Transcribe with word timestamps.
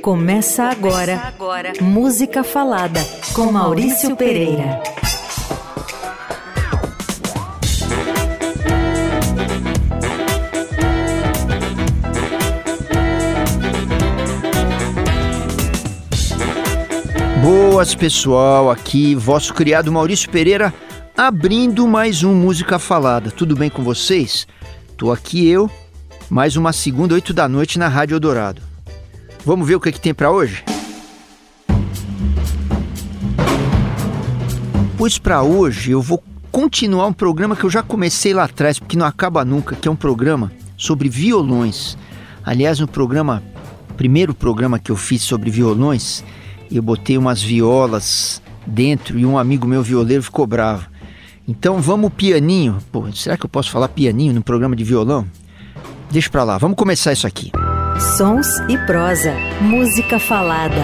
Começa 0.00 0.64
agora, 0.64 1.16
Começa 1.16 1.28
agora. 1.28 1.72
Música 1.80 2.42
Falada 2.42 3.00
com 3.34 3.52
Maurício 3.52 4.16
Pereira. 4.16 4.82
Boas 17.42 17.94
pessoal, 17.94 18.70
aqui 18.70 19.14
vosso 19.14 19.52
criado 19.52 19.90
Maurício 19.90 20.30
Pereira 20.30 20.72
abrindo 21.16 21.86
mais 21.86 22.22
um 22.22 22.34
Música 22.34 22.78
Falada. 22.78 23.30
Tudo 23.30 23.54
bem 23.54 23.70
com 23.70 23.82
vocês? 23.82 24.46
Tô 24.96 25.12
aqui 25.12 25.48
eu, 25.48 25.70
mais 26.30 26.56
uma 26.56 26.72
segunda, 26.72 27.14
oito 27.14 27.32
da 27.32 27.48
noite 27.48 27.78
na 27.78 27.88
Rádio 27.88 28.14
Eldorado. 28.14 28.71
Vamos 29.44 29.66
ver 29.66 29.74
o 29.74 29.80
que, 29.80 29.88
é 29.88 29.92
que 29.92 30.00
tem 30.00 30.14
para 30.14 30.30
hoje? 30.30 30.64
Pois 34.96 35.18
para 35.18 35.42
hoje 35.42 35.90
eu 35.90 36.00
vou 36.00 36.22
continuar 36.52 37.06
um 37.06 37.12
programa 37.12 37.56
que 37.56 37.64
eu 37.64 37.70
já 37.70 37.82
comecei 37.82 38.32
lá 38.32 38.44
atrás, 38.44 38.78
porque 38.78 38.96
não 38.96 39.04
acaba 39.04 39.44
nunca, 39.44 39.74
que 39.74 39.88
é 39.88 39.90
um 39.90 39.96
programa 39.96 40.52
sobre 40.76 41.08
violões. 41.08 41.98
Aliás, 42.44 42.78
no 42.78 42.86
programa, 42.86 43.42
primeiro 43.96 44.32
programa 44.32 44.78
que 44.78 44.92
eu 44.92 44.96
fiz 44.96 45.22
sobre 45.22 45.50
violões, 45.50 46.22
eu 46.70 46.82
botei 46.82 47.18
umas 47.18 47.42
violas 47.42 48.40
dentro 48.64 49.18
e 49.18 49.26
um 49.26 49.36
amigo 49.36 49.66
meu 49.66 49.82
violeiro 49.82 50.22
ficou 50.22 50.46
bravo. 50.46 50.86
Então 51.48 51.80
vamos 51.80 52.12
pianinho. 52.12 52.78
Pô, 52.92 53.10
será 53.12 53.36
que 53.36 53.44
eu 53.44 53.50
posso 53.50 53.72
falar 53.72 53.88
pianinho 53.88 54.34
no 54.34 54.42
programa 54.42 54.76
de 54.76 54.84
violão? 54.84 55.26
Deixa 56.12 56.30
pra 56.30 56.44
lá, 56.44 56.58
vamos 56.58 56.76
começar 56.76 57.12
isso 57.12 57.26
aqui. 57.26 57.50
Sons 58.02 58.58
e 58.68 58.76
prosa. 58.84 59.32
Música 59.60 60.18
falada. 60.18 60.82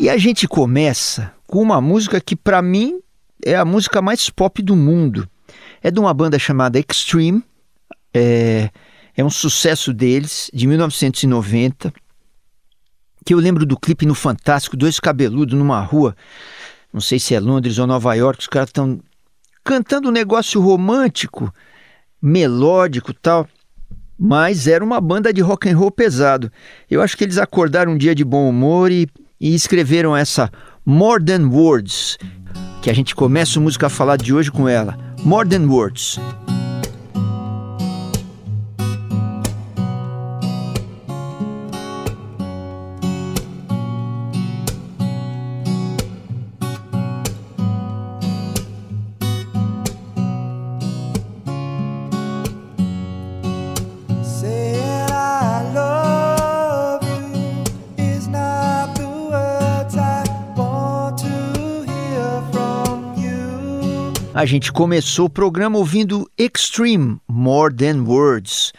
E 0.00 0.10
a 0.10 0.18
gente 0.18 0.48
começa 0.48 1.32
com 1.46 1.62
uma 1.62 1.80
música 1.80 2.20
que 2.20 2.34
para 2.34 2.60
mim 2.60 2.98
é 3.46 3.54
a 3.54 3.64
música 3.64 4.02
mais 4.02 4.28
pop 4.30 4.60
do 4.60 4.74
mundo. 4.74 5.28
É 5.80 5.92
de 5.92 6.00
uma 6.00 6.12
banda 6.12 6.40
chamada 6.40 6.76
Extreme. 6.80 7.40
É, 8.12 8.68
é 9.16 9.24
um 9.24 9.30
sucesso 9.30 9.94
deles, 9.94 10.50
de 10.52 10.66
1990. 10.66 11.94
Que 13.24 13.32
eu 13.32 13.38
lembro 13.38 13.64
do 13.64 13.78
clipe 13.78 14.04
no 14.04 14.14
Fantástico, 14.16 14.76
dois 14.76 14.98
cabeludos 14.98 15.56
numa 15.56 15.80
rua. 15.80 16.16
Não 16.92 17.00
sei 17.00 17.20
se 17.20 17.32
é 17.36 17.38
Londres 17.38 17.78
ou 17.78 17.86
Nova 17.86 18.12
York, 18.14 18.40
os 18.40 18.48
caras 18.48 18.70
estão 18.70 19.00
cantando 19.62 20.08
um 20.08 20.12
negócio 20.12 20.60
romântico 20.60 21.54
melódico 22.20 23.12
tal, 23.12 23.46
mas 24.18 24.66
era 24.66 24.84
uma 24.84 25.00
banda 25.00 25.32
de 25.32 25.40
rock 25.40 25.68
and 25.68 25.76
roll 25.76 25.90
pesado. 25.90 26.50
Eu 26.90 27.00
acho 27.00 27.16
que 27.16 27.24
eles 27.24 27.38
acordaram 27.38 27.92
um 27.92 27.98
dia 27.98 28.14
de 28.14 28.24
bom 28.24 28.48
humor 28.48 28.90
e, 28.90 29.08
e 29.40 29.54
escreveram 29.54 30.16
essa 30.16 30.50
More 30.84 31.24
Than 31.24 31.48
Words, 31.48 32.18
que 32.82 32.90
a 32.90 32.94
gente 32.94 33.14
começa 33.14 33.58
a 33.58 33.62
música 33.62 33.86
a 33.86 33.90
falar 33.90 34.16
de 34.16 34.34
hoje 34.34 34.50
com 34.50 34.68
ela. 34.68 34.98
More 35.24 35.48
Than 35.48 35.66
Words. 35.68 36.18
A 64.38 64.46
gente 64.46 64.70
começou 64.70 65.26
o 65.26 65.28
programa 65.28 65.78
ouvindo 65.78 66.30
Extreme 66.38 67.20
More 67.26 67.74
Than 67.74 68.04
Words, 68.04 68.72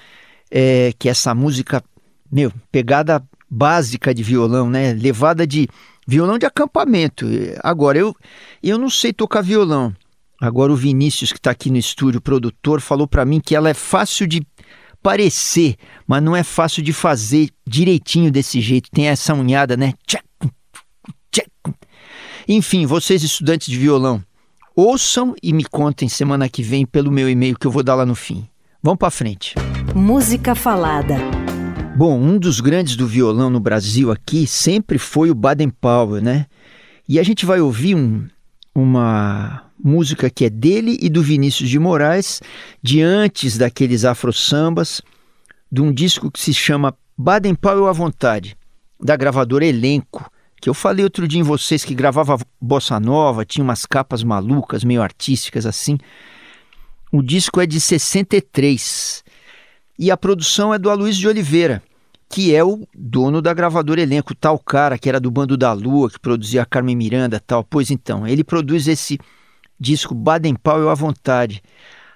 é, 0.49 0.93
que 0.97 1.09
é 1.09 1.11
essa 1.11 1.35
música, 1.35 1.83
meu, 2.31 2.49
pegada 2.71 3.21
básica 3.51 4.13
de 4.13 4.23
violão, 4.23 4.69
né? 4.69 4.93
Levada 4.93 5.45
de 5.45 5.67
violão 6.07 6.37
de 6.37 6.45
acampamento. 6.45 7.25
Agora, 7.61 7.97
eu, 7.97 8.15
eu 8.63 8.77
não 8.77 8.89
sei 8.89 9.11
tocar 9.11 9.41
violão. 9.41 9.93
Agora, 10.39 10.71
o 10.71 10.77
Vinícius, 10.77 11.33
que 11.33 11.39
está 11.39 11.51
aqui 11.51 11.69
no 11.69 11.75
estúdio, 11.77 12.21
produtor, 12.21 12.79
falou 12.79 13.05
para 13.05 13.25
mim 13.25 13.41
que 13.41 13.53
ela 13.53 13.67
é 13.69 13.73
fácil 13.73 14.25
de 14.27 14.41
parecer, 15.03 15.75
mas 16.07 16.23
não 16.23 16.37
é 16.37 16.41
fácil 16.41 16.81
de 16.81 16.93
fazer 16.93 17.49
direitinho 17.67 18.31
desse 18.31 18.61
jeito. 18.61 18.89
Tem 18.91 19.09
essa 19.09 19.33
unhada, 19.33 19.75
né? 19.75 19.93
Enfim, 22.47 22.85
vocês 22.85 23.23
estudantes 23.23 23.67
de 23.67 23.77
violão, 23.77 24.23
Ouçam 24.81 25.35
e 25.43 25.51
me 25.51 25.65
contem 25.65 26.07
semana 26.07 26.47
que 26.47 26.63
vem 26.63 26.85
pelo 26.85 27.11
meu 27.11 27.29
e-mail 27.29 27.59
que 27.59 27.67
eu 27.67 27.71
vou 27.71 27.83
dar 27.83 27.95
lá 27.95 28.05
no 28.05 28.15
fim. 28.15 28.47
Vamos 28.81 28.97
para 28.97 29.11
frente. 29.11 29.53
Música 29.93 30.55
falada. 30.55 31.17
Bom, 31.97 32.17
um 32.17 32.39
dos 32.39 32.61
grandes 32.61 32.95
do 32.95 33.05
violão 33.05 33.49
no 33.49 33.59
Brasil 33.59 34.09
aqui 34.09 34.47
sempre 34.47 34.97
foi 34.97 35.29
o 35.29 35.35
Baden 35.35 35.67
Powell, 35.69 36.21
né? 36.21 36.45
E 37.09 37.19
a 37.19 37.23
gente 37.23 37.45
vai 37.45 37.59
ouvir 37.59 37.93
um, 37.93 38.25
uma 38.73 39.65
música 39.83 40.29
que 40.29 40.45
é 40.45 40.49
dele 40.49 40.97
e 41.01 41.09
do 41.09 41.21
Vinícius 41.21 41.69
de 41.69 41.77
Moraes, 41.77 42.41
de 42.81 43.01
antes 43.01 43.57
daqueles 43.57 44.05
afro-sambas, 44.05 45.01
de 45.69 45.81
um 45.81 45.91
disco 45.91 46.31
que 46.31 46.39
se 46.39 46.53
chama 46.53 46.95
Baden 47.17 47.53
Powell 47.53 47.87
à 47.87 47.91
Vontade, 47.91 48.55
da 48.97 49.17
gravadora 49.17 49.65
Elenco, 49.65 50.31
que 50.59 50.69
eu 50.69 50.73
falei 50.73 51.03
outro 51.03 51.27
dia 51.27 51.39
em 51.39 51.43
vocês 51.43 51.85
que 51.85 51.95
gravava 51.95 52.37
bossa 52.59 52.99
nova, 52.99 53.45
tinha 53.45 53.63
umas 53.63 53.85
capas 53.85 54.23
malucas, 54.23 54.83
meio 54.83 55.01
artísticas 55.01 55.65
assim. 55.65 55.97
O 57.11 57.21
disco 57.21 57.59
é 57.61 57.65
de 57.65 57.79
63 57.79 59.23
e 59.97 60.11
a 60.11 60.17
produção 60.17 60.73
é 60.73 60.79
do 60.79 60.89
Aloysio 60.89 61.21
de 61.21 61.27
Oliveira, 61.27 61.81
que 62.29 62.53
é 62.53 62.63
o 62.63 62.87
dono 62.93 63.41
da 63.41 63.53
gravadora 63.53 64.01
Elenco, 64.01 64.35
tal 64.35 64.59
cara 64.59 64.97
que 64.97 65.09
era 65.09 65.19
do 65.19 65.31
Bando 65.31 65.57
da 65.57 65.73
Lua, 65.73 66.09
que 66.09 66.19
produzia 66.19 66.61
a 66.61 66.65
Carmen 66.65 66.95
Miranda 66.95 67.39
tal. 67.39 67.63
Pois 67.63 67.89
então, 67.89 68.27
ele 68.27 68.43
produz 68.43 68.87
esse 68.87 69.17
disco 69.79 70.13
Baden 70.13 70.55
Powell 70.55 70.89
à 70.89 70.93
vontade. 70.93 71.63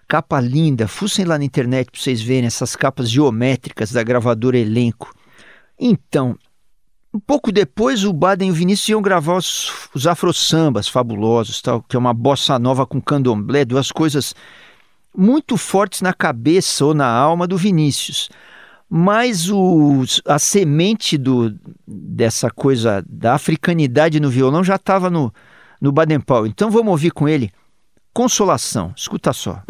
Capa 0.08 0.40
linda, 0.40 0.88
fussem 0.88 1.26
lá 1.26 1.38
na 1.38 1.44
internet 1.44 1.90
para 1.90 2.00
vocês 2.00 2.22
verem 2.22 2.46
essas 2.46 2.76
capas 2.76 3.10
geométricas 3.10 3.92
da 3.92 4.04
gravadora 4.04 4.58
Elenco. 4.58 5.12
Então, 5.80 6.38
pouco 7.20 7.52
depois, 7.52 8.04
o 8.04 8.12
Baden 8.12 8.50
e 8.50 8.52
o 8.52 8.56
Vinícius 8.56 8.90
iam 8.90 9.02
gravar 9.02 9.38
os, 9.38 9.72
os 9.94 10.08
afro-sambas 10.08 10.88
fabulosos, 10.88 11.62
tal, 11.62 11.82
que 11.82 11.96
é 11.96 12.00
uma 12.00 12.14
bossa 12.14 12.58
nova 12.58 12.86
com 12.86 13.02
candomblé, 13.02 13.66
duas 13.66 13.92
coisas 13.92 14.34
muito 15.16 15.58
fortes 15.58 16.02
na 16.02 16.14
cabeça 16.14 16.84
ou 16.86 16.94
na 16.94 17.08
alma 17.08 17.48
do 17.48 17.58
Vinícius. 17.58 18.30
Mas 18.90 19.50
o, 19.50 20.04
a 20.26 20.38
semente 20.38 21.18
do, 21.18 21.56
dessa 21.88 22.50
coisa 22.50 23.04
da 23.08 23.36
africanidade 23.36 24.20
no 24.20 24.30
violão 24.30 24.64
já 24.64 24.76
estava 24.76 25.10
no, 25.10 25.34
no 25.80 25.92
Baden 25.92 26.20
Powell. 26.20 26.48
Então 26.48 26.70
vamos 26.70 26.92
ouvir 26.92 27.12
com 27.12 27.28
ele 27.28 27.52
Consolação. 28.14 28.94
Escuta 28.96 29.34
só. 29.34 29.64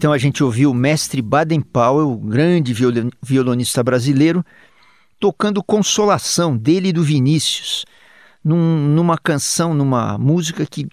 Então 0.00 0.14
a 0.14 0.16
gente 0.16 0.42
ouviu 0.42 0.70
o 0.70 0.74
mestre 0.74 1.20
Baden 1.20 1.60
Powell, 1.60 2.16
grande 2.16 2.72
violonista 3.22 3.84
brasileiro, 3.84 4.42
tocando 5.18 5.62
Consolação 5.62 6.56
dele 6.56 6.88
e 6.88 6.92
do 6.94 7.02
Vinícius, 7.02 7.84
num, 8.42 8.88
numa 8.88 9.18
canção, 9.18 9.74
numa 9.74 10.16
música 10.16 10.64
que 10.64 10.88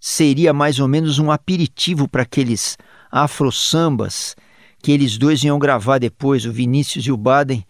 seria 0.00 0.52
mais 0.52 0.80
ou 0.80 0.88
menos 0.88 1.20
um 1.20 1.30
aperitivo 1.30 2.08
para 2.08 2.22
aqueles 2.22 2.76
afro-sambas 3.12 4.34
que 4.82 4.90
eles 4.90 5.16
dois 5.16 5.44
iam 5.44 5.56
gravar 5.56 5.98
depois, 5.98 6.44
o 6.44 6.50
Vinícius 6.50 7.06
e 7.06 7.12
o 7.12 7.16
Baden, 7.16 7.64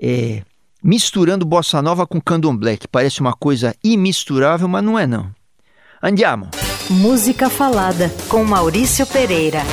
é, 0.00 0.44
misturando 0.80 1.44
bossa 1.44 1.82
nova 1.82 2.06
com 2.06 2.20
candomblé, 2.20 2.76
que 2.76 2.86
parece 2.86 3.20
uma 3.20 3.32
coisa 3.32 3.74
imisturável, 3.82 4.68
mas 4.68 4.84
não 4.84 4.96
é 4.96 5.08
não. 5.08 5.34
Andiamo! 6.00 6.50
Música 6.88 7.50
Falada, 7.50 8.12
com 8.28 8.44
Maurício 8.44 9.04
Pereira. 9.08 9.64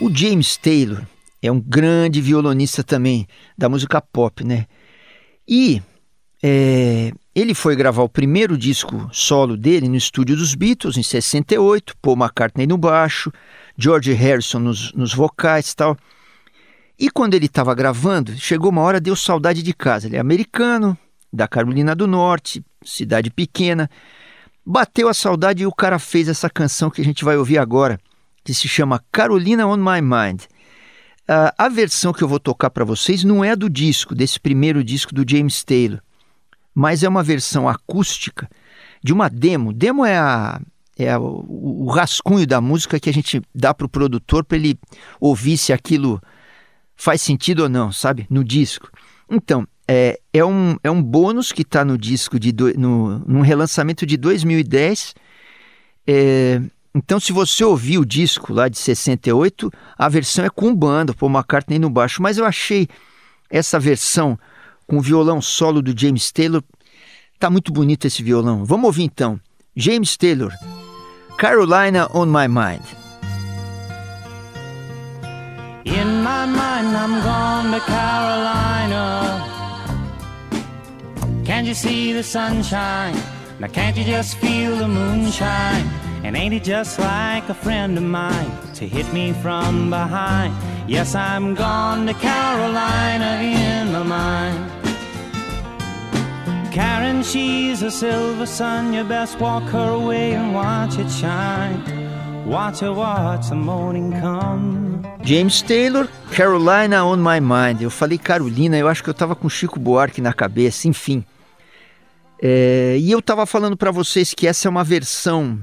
O 0.00 0.14
James 0.14 0.56
Taylor 0.56 1.04
é 1.42 1.50
um 1.50 1.60
grande 1.60 2.20
violonista 2.20 2.82
também 2.82 3.26
da 3.56 3.68
música 3.68 4.00
pop, 4.00 4.44
né? 4.44 4.66
E 5.46 5.80
é, 6.42 7.12
ele 7.34 7.54
foi 7.54 7.76
gravar 7.76 8.02
o 8.02 8.08
primeiro 8.08 8.56
disco 8.58 9.08
solo 9.12 9.56
dele 9.56 9.88
no 9.88 9.96
estúdio 9.96 10.36
dos 10.36 10.54
Beatles 10.54 10.96
em 10.96 11.02
68, 11.02 11.96
Paul 12.02 12.16
McCartney 12.16 12.66
no 12.66 12.76
baixo, 12.76 13.30
George 13.76 14.12
Harrison 14.12 14.58
nos, 14.58 14.92
nos 14.92 15.14
vocais 15.14 15.70
e 15.70 15.76
tal. 15.76 15.96
E 16.98 17.10
quando 17.10 17.34
ele 17.34 17.46
estava 17.46 17.74
gravando, 17.74 18.36
chegou 18.36 18.70
uma 18.70 18.82
hora, 18.82 19.00
deu 19.00 19.16
saudade 19.16 19.62
de 19.62 19.74
casa. 19.74 20.06
Ele 20.06 20.16
é 20.16 20.20
americano, 20.20 20.96
da 21.32 21.48
Carolina 21.48 21.94
do 21.94 22.06
Norte, 22.06 22.64
cidade 22.84 23.30
pequena. 23.30 23.90
Bateu 24.64 25.08
a 25.08 25.14
saudade 25.14 25.62
e 25.62 25.66
o 25.66 25.72
cara 25.72 25.98
fez 25.98 26.28
essa 26.28 26.48
canção 26.48 26.90
que 26.90 27.00
a 27.00 27.04
gente 27.04 27.24
vai 27.24 27.36
ouvir 27.36 27.58
agora, 27.58 27.98
que 28.44 28.52
se 28.52 28.68
chama 28.68 29.02
Carolina 29.10 29.66
on 29.66 29.78
My 29.78 30.00
Mind. 30.02 30.42
Uh, 31.22 31.50
a 31.56 31.68
versão 31.70 32.12
que 32.12 32.22
eu 32.22 32.28
vou 32.28 32.38
tocar 32.38 32.68
para 32.68 32.84
vocês 32.84 33.24
não 33.24 33.42
é 33.42 33.56
do 33.56 33.70
disco, 33.70 34.14
desse 34.14 34.38
primeiro 34.38 34.84
disco 34.84 35.14
do 35.14 35.24
James 35.26 35.64
Taylor, 35.64 36.00
mas 36.74 37.02
é 37.02 37.08
uma 37.08 37.22
versão 37.22 37.66
acústica 37.66 38.48
de 39.02 39.12
uma 39.12 39.30
demo. 39.30 39.72
Demo 39.72 40.04
é, 40.04 40.18
a, 40.18 40.60
é 40.98 41.16
o, 41.16 41.44
o 41.48 41.90
rascunho 41.90 42.46
da 42.46 42.60
música 42.60 43.00
que 43.00 43.08
a 43.08 43.12
gente 43.12 43.40
dá 43.54 43.72
para 43.72 43.86
o 43.86 43.88
produtor 43.88 44.44
para 44.44 44.58
ele 44.58 44.78
ouvir 45.18 45.56
se 45.56 45.72
aquilo 45.72 46.20
faz 46.94 47.22
sentido 47.22 47.62
ou 47.62 47.68
não, 47.70 47.90
sabe? 47.90 48.26
No 48.28 48.44
disco. 48.44 48.90
Então, 49.30 49.66
é, 49.88 50.20
é, 50.32 50.44
um, 50.44 50.76
é 50.82 50.90
um 50.90 51.02
bônus 51.02 51.52
que 51.52 51.62
está 51.62 51.84
no 51.84 51.96
disco, 51.96 52.38
de 52.38 52.52
do, 52.52 52.78
no, 52.78 53.18
num 53.20 53.40
relançamento 53.40 54.04
de 54.04 54.18
2010. 54.18 55.14
É, 56.06 56.60
então, 56.96 57.18
se 57.18 57.32
você 57.32 57.64
ouvir 57.64 57.98
o 57.98 58.06
disco 58.06 58.52
lá 58.52 58.68
de 58.68 58.78
68, 58.78 59.68
a 59.98 60.08
versão 60.08 60.44
é 60.44 60.48
com 60.48 60.72
banda, 60.72 61.12
Paul 61.12 61.32
McCartney 61.32 61.76
no 61.76 61.90
baixo. 61.90 62.22
Mas 62.22 62.38
eu 62.38 62.44
achei 62.44 62.86
essa 63.50 63.80
versão 63.80 64.38
com 64.86 64.98
o 64.98 65.00
violão 65.00 65.42
solo 65.42 65.82
do 65.82 65.98
James 65.98 66.30
Taylor. 66.30 66.62
Tá 67.40 67.50
muito 67.50 67.72
bonito 67.72 68.06
esse 68.06 68.22
violão. 68.22 68.64
Vamos 68.64 68.86
ouvir 68.86 69.02
então. 69.02 69.40
James 69.74 70.16
Taylor, 70.16 70.52
Carolina 71.36 72.08
on 72.14 72.26
My 72.26 72.46
Mind. 72.46 72.84
In 75.84 76.22
my 76.22 76.46
mind, 76.46 76.96
I'm 76.96 77.20
gone 77.22 77.72
to 77.72 77.80
Carolina. 77.84 79.44
Can't 81.44 81.66
you 81.66 81.74
see 81.74 82.12
the 82.12 82.22
sunshine? 82.22 83.16
Now, 83.58 83.66
can't 83.66 83.96
you 83.96 84.04
just 84.04 84.36
feel 84.38 84.76
the 84.76 84.86
moonshine? 84.86 86.03
And 86.24 86.36
ain't 86.36 86.54
it 86.54 86.64
just 86.64 86.98
like 86.98 87.46
a 87.50 87.54
friend 87.54 87.98
of 87.98 88.02
mine 88.02 88.50
to 88.76 88.88
hit 88.88 89.12
me 89.12 89.34
from 89.34 89.90
behind? 89.90 90.54
Yes, 90.88 91.14
I'm 91.14 91.54
gone 91.54 92.06
to 92.06 92.14
Carolina 92.14 93.40
in 93.42 93.92
my 93.92 94.02
mind. 94.02 94.70
Karen, 96.72 97.22
she's 97.22 97.82
a 97.82 97.90
silver 97.90 98.46
sun. 98.46 98.94
You 98.94 99.04
best 99.04 99.38
walk 99.38 99.64
her 99.64 99.90
away 99.90 100.32
and 100.32 100.54
watch 100.54 100.98
it 100.98 101.10
shine. 101.10 101.82
Watch 102.46 102.80
her 102.80 102.94
watch 102.94 103.50
the 103.50 103.56
morning 103.56 104.10
come. 104.18 105.02
James 105.22 105.60
Taylor, 105.60 106.08
Carolina 106.32 107.04
on 107.04 107.18
My 107.18 107.38
Mind. 107.38 107.82
Eu 107.82 107.90
falei 107.90 108.16
Carolina, 108.16 108.78
eu 108.78 108.88
acho 108.88 109.04
que 109.04 109.10
eu 109.10 109.14
tava 109.14 109.36
com 109.36 109.46
Chico 109.50 109.78
Buarque 109.78 110.22
na 110.22 110.32
cabeça, 110.32 110.88
enfim. 110.88 111.22
É, 112.42 112.96
e 112.98 113.10
eu 113.10 113.20
tava 113.20 113.44
falando 113.44 113.76
para 113.76 113.90
vocês 113.90 114.32
que 114.32 114.46
essa 114.46 114.68
é 114.68 114.70
uma 114.70 114.82
versão 114.82 115.60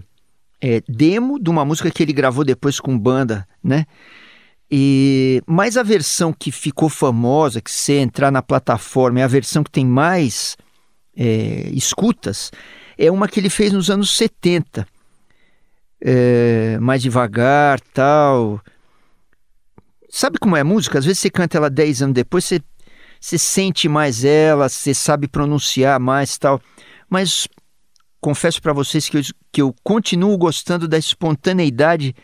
é, 0.61 0.83
demo 0.87 1.39
de 1.39 1.49
uma 1.49 1.65
música 1.65 1.89
que 1.89 2.03
ele 2.03 2.13
gravou 2.13 2.45
depois 2.45 2.79
com 2.79 2.97
banda, 2.97 3.47
né? 3.63 3.85
E, 4.69 5.43
mas 5.45 5.75
a 5.75 5.83
versão 5.83 6.31
que 6.31 6.51
ficou 6.51 6.87
famosa, 6.87 7.59
que 7.59 7.69
você 7.69 7.97
entrar 7.97 8.31
na 8.31 8.41
plataforma, 8.41 9.19
é 9.19 9.23
a 9.23 9.27
versão 9.27 9.63
que 9.63 9.71
tem 9.71 9.85
mais 9.85 10.55
é, 11.17 11.69
escutas, 11.73 12.51
é 12.97 13.11
uma 13.11 13.27
que 13.27 13.39
ele 13.39 13.49
fez 13.49 13.73
nos 13.73 13.89
anos 13.89 14.15
70. 14.15 14.87
É, 16.03 16.79
mais 16.79 17.01
devagar, 17.01 17.79
tal. 17.93 18.61
Sabe 20.09 20.39
como 20.39 20.55
é 20.55 20.61
a 20.61 20.63
música? 20.63 20.97
Às 20.97 21.05
vezes 21.05 21.19
você 21.19 21.29
canta 21.29 21.57
ela 21.57 21.69
10 21.69 22.03
anos 22.03 22.15
depois, 22.15 22.45
você, 22.45 22.61
você 23.19 23.37
sente 23.37 23.87
mais 23.87 24.23
ela, 24.23 24.67
você 24.67 24.93
sabe 24.93 25.27
pronunciar 25.27 25.99
mais, 25.99 26.37
tal. 26.37 26.61
Mas 27.09 27.47
confesso 28.21 28.61
para 28.61 28.71
vocês 28.71 29.09
que 29.09 29.17
eu, 29.17 29.21
que 29.51 29.61
eu 29.61 29.75
continuo 29.83 30.37
gostando 30.37 30.87
da 30.87 30.97
espontaneidade 30.97 32.15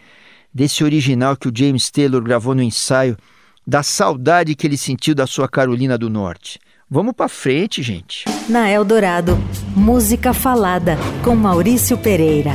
desse 0.53 0.83
original 0.83 1.35
que 1.35 1.47
o 1.47 1.51
James 1.53 1.89
Taylor 1.89 2.21
gravou 2.21 2.53
no 2.53 2.61
ensaio, 2.61 3.17
da 3.65 3.83
saudade 3.83 4.55
que 4.55 4.65
ele 4.65 4.77
sentiu 4.77 5.13
da 5.13 5.27
sua 5.27 5.49
Carolina 5.49 5.97
do 5.97 6.09
Norte. 6.09 6.59
Vamos 6.89 7.13
para 7.13 7.27
frente, 7.27 7.83
gente. 7.83 8.23
Na 8.47 8.69
Eldorado, 8.69 9.37
música 9.75 10.33
falada 10.33 10.95
com 11.21 11.35
Maurício 11.35 11.97
Pereira. 11.97 12.53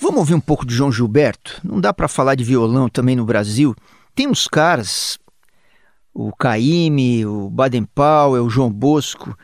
Vamos 0.00 0.20
ouvir 0.20 0.34
um 0.34 0.40
pouco 0.40 0.64
de 0.64 0.74
João 0.74 0.90
Gilberto? 0.90 1.60
Não 1.62 1.78
dá 1.78 1.92
para 1.92 2.08
falar 2.08 2.34
de 2.34 2.44
violão 2.44 2.88
também 2.88 3.14
no 3.14 3.26
Brasil. 3.26 3.74
Tem 4.14 4.26
uns 4.26 4.48
caras, 4.48 5.18
o 6.14 6.34
Caíme, 6.34 7.26
o 7.26 7.50
Baden 7.50 7.84
Powell, 7.84 8.46
o 8.46 8.50
João 8.50 8.72
Bosco, 8.72 9.36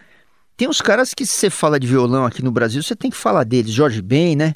tem 0.56 0.68
uns 0.68 0.80
caras 0.80 1.12
que, 1.14 1.26
se 1.26 1.32
você 1.32 1.50
fala 1.50 1.80
de 1.80 1.86
violão 1.86 2.24
aqui 2.24 2.42
no 2.42 2.52
Brasil, 2.52 2.82
você 2.82 2.94
tem 2.94 3.10
que 3.10 3.16
falar 3.16 3.44
deles. 3.44 3.72
Jorge 3.72 4.00
Ben, 4.00 4.36
né? 4.36 4.52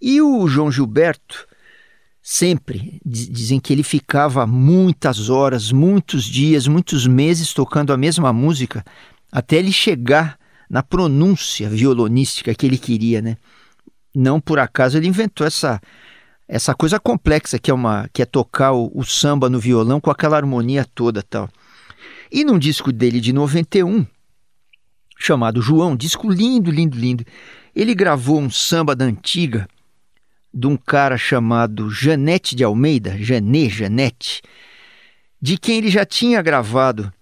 E 0.00 0.20
o 0.20 0.48
João 0.48 0.72
Gilberto, 0.72 1.46
sempre 2.22 3.00
dizem 3.04 3.58
que 3.58 3.72
ele 3.72 3.82
ficava 3.82 4.46
muitas 4.46 5.30
horas, 5.30 5.72
muitos 5.72 6.24
dias, 6.24 6.66
muitos 6.66 7.06
meses 7.06 7.52
tocando 7.52 7.92
a 7.92 7.96
mesma 7.96 8.32
música, 8.32 8.84
até 9.32 9.56
ele 9.56 9.72
chegar 9.72 10.38
na 10.68 10.82
pronúncia 10.82 11.68
violonística 11.68 12.54
que 12.54 12.66
ele 12.66 12.78
queria, 12.78 13.20
né? 13.20 13.36
Não 14.14 14.40
por 14.40 14.58
acaso 14.58 14.96
ele 14.96 15.08
inventou 15.08 15.46
essa 15.46 15.80
essa 16.46 16.74
coisa 16.74 16.98
complexa 16.98 17.60
que 17.60 17.70
é 17.70 17.74
uma 17.74 18.08
que 18.12 18.22
é 18.22 18.24
tocar 18.24 18.72
o, 18.72 18.90
o 18.94 19.04
samba 19.04 19.48
no 19.48 19.60
violão 19.60 20.00
com 20.00 20.10
aquela 20.10 20.36
harmonia 20.36 20.84
toda, 20.84 21.22
tal. 21.22 21.48
E 22.30 22.44
num 22.44 22.58
disco 22.58 22.92
dele 22.92 23.20
de 23.20 23.32
91, 23.32 24.06
chamado 25.20 25.60
João, 25.60 25.94
disco 25.94 26.30
lindo, 26.30 26.70
lindo, 26.70 26.96
lindo. 26.96 27.24
Ele 27.76 27.94
gravou 27.94 28.40
um 28.40 28.50
samba 28.50 28.96
da 28.96 29.04
antiga 29.04 29.68
de 30.52 30.66
um 30.66 30.76
cara 30.76 31.16
chamado 31.16 31.90
Janete 31.90 32.56
de 32.56 32.64
Almeida, 32.64 33.16
Janê 33.18 33.68
Janete, 33.68 34.42
de 35.40 35.56
quem 35.56 35.78
ele 35.78 35.90
já 35.90 36.04
tinha 36.04 36.42
gravado 36.42 37.12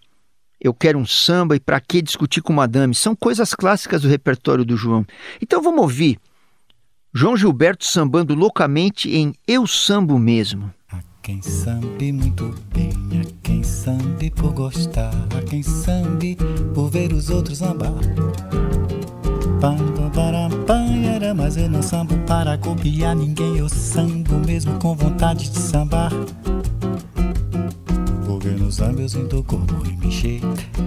Eu 0.61 0.73
Quero 0.73 0.99
um 0.99 1.05
Samba 1.05 1.55
e 1.55 1.61
Pra 1.61 1.81
Que 1.81 2.01
Discutir 2.01 2.41
com 2.41 2.53
Madame. 2.53 2.95
São 2.95 3.15
coisas 3.15 3.55
clássicas 3.55 4.03
do 4.03 4.09
repertório 4.09 4.65
do 4.65 4.77
João. 4.77 5.05
Então 5.43 5.61
vamos 5.61 5.83
ouvir 5.83 6.19
João 7.13 7.37
Gilberto 7.37 7.85
sambando 7.85 8.35
loucamente 8.35 9.11
em 9.11 9.35
Eu 9.47 9.67
Sambo 9.67 10.19
Mesmo. 10.19 10.73
Quem 11.29 11.43
sambe 11.43 12.11
muito 12.11 12.55
bem, 12.73 12.91
a 13.21 13.25
quem 13.43 13.63
sambe 13.63 14.31
por 14.31 14.51
gostar, 14.51 15.13
a 15.37 15.43
quem 15.43 15.63
sambe 15.63 16.39
por 16.75 16.89
ver 16.89 17.13
os 17.13 17.29
outros 17.29 17.59
sambar. 17.59 17.93
Mas 21.37 21.59
eu 21.59 21.69
não 21.69 21.83
sambo 21.83 22.17
para 22.27 22.57
copiar 22.57 23.15
ninguém, 23.15 23.59
eu 23.59 23.69
sambo 23.69 24.39
mesmo 24.47 24.79
com 24.79 24.95
vontade 24.95 25.51
de 25.51 25.59
sambar. 25.59 26.11
Porque 28.25 28.49
no 28.49 28.73
samba 28.73 29.03
eu 29.03 29.09
sinto 29.11 29.41
o 29.41 29.45
corpo 29.45 29.87
e 29.87 29.97
mexer. 29.99 30.41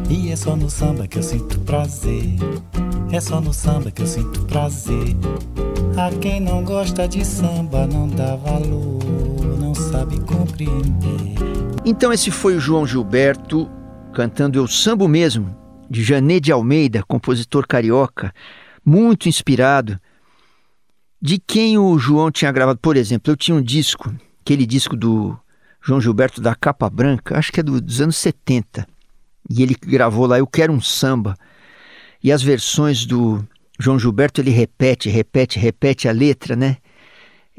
E 0.10 0.32
é 0.32 0.36
só 0.36 0.56
no 0.56 0.72
samba 0.72 1.08
que 1.08 1.20
eu 1.20 1.24
sinto 1.24 1.60
prazer. 1.60 2.36
É 3.12 3.22
só 3.22 3.40
no 3.40 3.54
samba 3.54 3.92
que 3.92 4.02
eu 4.02 4.08
sinto 4.08 4.42
prazer. 4.46 5.16
A 5.96 6.10
quem 6.20 6.40
não 6.40 6.64
gosta 6.64 7.08
de 7.08 7.24
samba 7.24 7.86
não 7.86 8.08
dá 8.08 8.36
valor, 8.36 9.02
não 9.72 9.76
sabe 9.76 10.20
compreender. 10.22 11.34
Então 11.86 12.12
esse 12.12 12.30
foi 12.30 12.56
o 12.56 12.60
João 12.60 12.86
Gilberto 12.86 13.72
cantando 14.14 14.60
Eu 14.60 14.68
Sambo 14.68 15.08
Mesmo, 15.08 15.56
de 15.90 16.04
Jané 16.04 16.42
de 16.42 16.52
Almeida, 16.52 17.04
compositor 17.04 17.66
carioca, 17.66 18.34
muito 18.84 19.30
inspirado, 19.30 19.98
de 21.22 21.40
quem 21.40 21.78
o 21.78 21.98
João 21.98 22.30
tinha 22.30 22.52
gravado. 22.52 22.80
Por 22.80 22.98
exemplo, 22.98 23.32
eu 23.32 23.38
tinha 23.38 23.56
um 23.56 23.62
disco, 23.62 24.14
aquele 24.42 24.66
disco 24.66 24.98
do 24.98 25.38
João 25.82 26.02
Gilberto 26.02 26.42
da 26.42 26.54
Capa 26.54 26.90
Branca, 26.90 27.38
acho 27.38 27.52
que 27.52 27.62
é 27.62 27.64
do, 27.64 27.80
dos 27.80 28.02
anos 28.02 28.18
70, 28.18 28.86
e 29.50 29.64
ele 29.64 29.76
gravou 29.82 30.26
lá 30.26 30.38
Eu 30.38 30.48
Quero 30.48 30.74
um 30.74 30.82
Samba. 30.82 31.38
E 32.22 32.30
as 32.30 32.44
versões 32.44 33.06
do 33.06 33.42
João 33.80 33.98
Gilberto 33.98 34.42
ele 34.42 34.52
repete, 34.52 35.10
repete, 35.10 35.58
repete 35.58 36.10
a 36.10 36.12
letra, 36.12 36.58
né? 36.58 36.78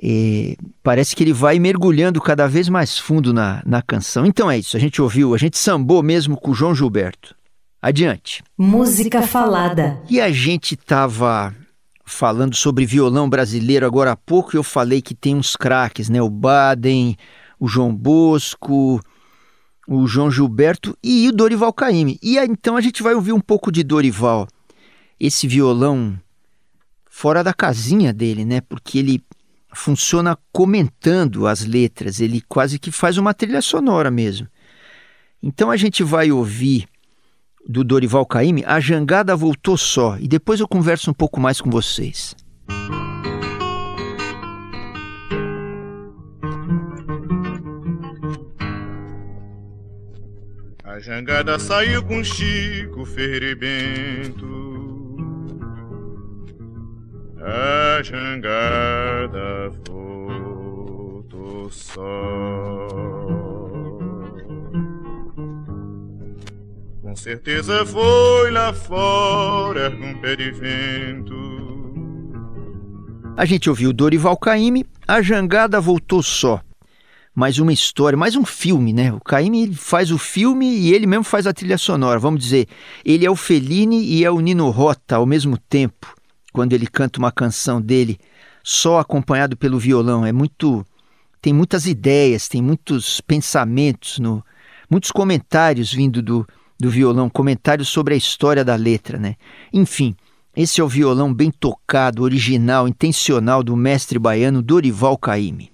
E 0.00 0.56
parece 0.82 1.14
que 1.14 1.22
ele 1.22 1.32
vai 1.32 1.58
mergulhando 1.58 2.20
cada 2.20 2.46
vez 2.46 2.68
mais 2.68 2.98
fundo 2.98 3.32
na, 3.32 3.62
na 3.66 3.82
canção. 3.82 4.24
Então 4.24 4.50
é 4.50 4.58
isso, 4.58 4.76
a 4.76 4.80
gente 4.80 5.00
ouviu, 5.02 5.34
a 5.34 5.38
gente 5.38 5.58
sambou 5.58 6.02
mesmo 6.02 6.36
com 6.36 6.50
o 6.50 6.54
João 6.54 6.74
Gilberto. 6.74 7.34
Adiante. 7.80 8.44
Música 8.56 9.22
falada. 9.22 10.00
E 10.08 10.20
a 10.20 10.30
gente 10.30 10.74
estava 10.74 11.52
falando 12.04 12.54
sobre 12.54 12.86
violão 12.86 13.28
brasileiro 13.28 13.84
agora 13.84 14.12
há 14.12 14.16
pouco 14.16 14.54
e 14.54 14.56
eu 14.56 14.62
falei 14.62 15.02
que 15.02 15.14
tem 15.14 15.34
uns 15.34 15.56
craques, 15.56 16.08
né? 16.08 16.22
O 16.22 16.30
Baden, 16.30 17.16
o 17.58 17.66
João 17.66 17.92
Bosco, 17.92 19.00
o 19.88 20.06
João 20.06 20.30
Gilberto 20.30 20.96
e 21.02 21.28
o 21.28 21.32
Dorival 21.32 21.72
Caymmi. 21.72 22.18
E 22.22 22.38
então 22.38 22.76
a 22.76 22.80
gente 22.80 23.02
vai 23.02 23.14
ouvir 23.14 23.32
um 23.32 23.40
pouco 23.40 23.72
de 23.72 23.82
Dorival. 23.82 24.46
Esse 25.18 25.48
violão 25.48 26.16
fora 27.08 27.42
da 27.42 27.52
casinha 27.52 28.12
dele, 28.12 28.44
né? 28.44 28.60
Porque 28.60 28.98
ele 28.98 29.22
funciona 29.72 30.38
comentando 30.52 31.46
as 31.46 31.64
letras, 31.64 32.20
ele 32.20 32.42
quase 32.48 32.78
que 32.78 32.90
faz 32.90 33.18
uma 33.18 33.34
trilha 33.34 33.62
sonora 33.62 34.10
mesmo. 34.10 34.46
Então 35.42 35.70
a 35.70 35.76
gente 35.76 36.02
vai 36.02 36.30
ouvir 36.30 36.86
do 37.66 37.84
Dorival 37.84 38.26
Caymmi, 38.26 38.64
A 38.66 38.80
Jangada 38.80 39.34
Voltou 39.36 39.76
Só, 39.76 40.16
e 40.18 40.28
depois 40.28 40.60
eu 40.60 40.68
converso 40.68 41.10
um 41.10 41.14
pouco 41.14 41.40
mais 41.40 41.60
com 41.60 41.70
vocês. 41.70 42.34
A 50.84 50.98
jangada 51.00 51.58
saiu 51.58 52.02
com 52.04 52.22
Chico 52.22 53.04
Ferreira 53.06 53.46
a 58.02 58.04
jangada 58.04 59.70
voltou 59.88 61.70
só. 61.70 62.88
Com 67.00 67.14
certeza 67.14 67.86
foi 67.86 68.50
lá 68.50 68.72
fora 68.72 69.88
com 69.92 70.20
pé 70.20 70.34
de 70.34 70.50
vento. 70.50 71.32
A 73.36 73.44
gente 73.44 73.70
ouviu 73.70 73.92
Dorival 73.92 74.36
Caymmi, 74.36 74.84
a 75.06 75.22
jangada 75.22 75.80
voltou 75.80 76.24
só. 76.24 76.60
Mais 77.32 77.60
uma 77.60 77.72
história, 77.72 78.18
mais 78.18 78.34
um 78.34 78.44
filme, 78.44 78.92
né? 78.92 79.12
O 79.12 79.20
Caymmi 79.20 79.72
faz 79.74 80.10
o 80.10 80.18
filme 80.18 80.66
e 80.66 80.92
ele 80.92 81.06
mesmo 81.06 81.24
faz 81.24 81.46
a 81.46 81.52
trilha 81.52 81.78
sonora. 81.78 82.18
Vamos 82.18 82.40
dizer, 82.40 82.66
ele 83.04 83.24
é 83.24 83.30
o 83.30 83.36
Fellini 83.36 84.04
e 84.04 84.24
é 84.24 84.30
o 84.30 84.40
Nino 84.40 84.68
Rota 84.70 85.16
ao 85.16 85.24
mesmo 85.24 85.56
tempo 85.56 86.20
quando 86.52 86.72
ele 86.72 86.86
canta 86.86 87.18
uma 87.18 87.32
canção 87.32 87.80
dele 87.80 88.18
só 88.62 88.98
acompanhado 88.98 89.56
pelo 89.56 89.78
violão. 89.78 90.24
É 90.24 90.32
muito. 90.32 90.84
Tem 91.40 91.52
muitas 91.52 91.86
ideias, 91.86 92.46
tem 92.46 92.62
muitos 92.62 93.20
pensamentos, 93.20 94.20
no, 94.20 94.44
muitos 94.88 95.10
comentários 95.10 95.92
vindo 95.92 96.22
do, 96.22 96.46
do 96.78 96.88
violão, 96.88 97.28
comentários 97.28 97.88
sobre 97.88 98.14
a 98.14 98.16
história 98.16 98.64
da 98.64 98.76
letra, 98.76 99.18
né? 99.18 99.34
Enfim, 99.72 100.14
esse 100.54 100.80
é 100.80 100.84
o 100.84 100.88
violão 100.88 101.34
bem 101.34 101.50
tocado, 101.50 102.22
original, 102.22 102.86
intencional 102.86 103.62
do 103.62 103.74
mestre 103.74 104.18
baiano 104.18 104.62
Dorival 104.62 105.18
Caymmi. 105.18 105.72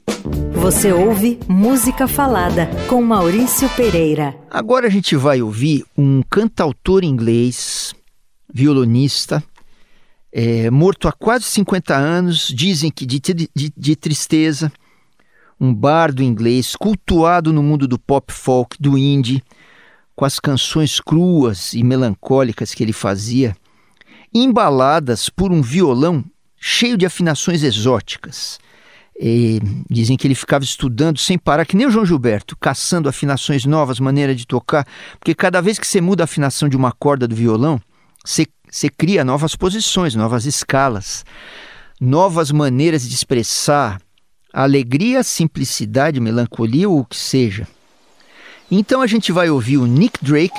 Você 0.53 0.93
ouve 0.93 1.39
Música 1.49 2.07
Falada 2.07 2.69
com 2.89 3.03
Maurício 3.03 3.69
Pereira. 3.71 4.37
Agora 4.51 4.87
a 4.87 4.91
gente 4.91 5.17
vai 5.17 5.43
ouvir 5.43 5.85
um 5.97 6.23
cantautor 6.29 7.05
inglês, 7.05 7.95
violonista, 8.53 9.43
é, 10.33 10.71
morto 10.71 11.09
há 11.09 11.13
quase 11.13 11.45
50 11.45 11.95
anos, 11.97 12.49
dizem 12.49 12.91
que 12.91 13.07
de, 13.07 13.21
de, 13.21 13.73
de 13.77 13.97
tristeza, 13.97 14.71
um 15.61 15.75
bardo 15.75 16.23
inglês 16.23 16.77
cultuado 16.77 17.53
no 17.53 17.63
mundo 17.63 17.89
do 17.89 17.99
pop 17.99 18.33
folk, 18.33 18.77
do 18.81 18.97
indie, 18.97 19.43
com 20.15 20.25
as 20.25 20.39
canções 20.39 21.01
cruas 21.01 21.73
e 21.75 21.83
melancólicas 21.83 22.75
que 22.75 22.83
ele 22.83 22.93
fazia, 22.93 23.57
embaladas 24.35 25.29
por 25.29 25.53
um 25.53 25.63
violão 25.63 26.25
cheio 26.57 26.97
de 26.99 27.07
afinações 27.07 27.63
exóticas. 27.63 28.59
E 29.21 29.61
dizem 29.91 30.17
que 30.17 30.27
ele 30.27 30.35
ficava 30.35 30.63
estudando 30.63 31.19
sem 31.19 31.37
parar, 31.37 31.65
que 31.65 31.77
nem 31.77 31.87
o 31.87 31.91
João 31.91 32.07
Gilberto, 32.07 32.57
caçando 32.57 33.09
afinações 33.09 33.65
novas, 33.65 33.99
maneira 33.99 34.35
de 34.35 34.47
tocar, 34.47 34.87
porque 35.19 35.35
cada 35.35 35.61
vez 35.61 35.79
que 35.79 35.87
você 35.87 36.01
muda 36.01 36.23
a 36.23 36.27
afinação 36.27 36.69
de 36.69 36.77
uma 36.77 36.93
corda 36.93 37.27
do 37.27 37.35
violão, 37.35 37.81
você 38.25 38.47
você 38.71 38.89
cria 38.89 39.25
novas 39.25 39.55
posições, 39.57 40.15
novas 40.15 40.45
escalas, 40.45 41.25
novas 42.01 42.51
maneiras 42.51 43.09
de 43.09 43.15
expressar 43.15 44.01
alegria, 44.53 45.23
simplicidade, 45.23 46.21
melancolia 46.21 46.89
ou 46.89 47.01
o 47.01 47.05
que 47.05 47.17
seja. 47.17 47.67
Então 48.71 49.01
a 49.01 49.07
gente 49.07 49.33
vai 49.33 49.49
ouvir 49.51 49.79
o 49.79 49.87
Nick 49.87 50.23
Drake 50.23 50.59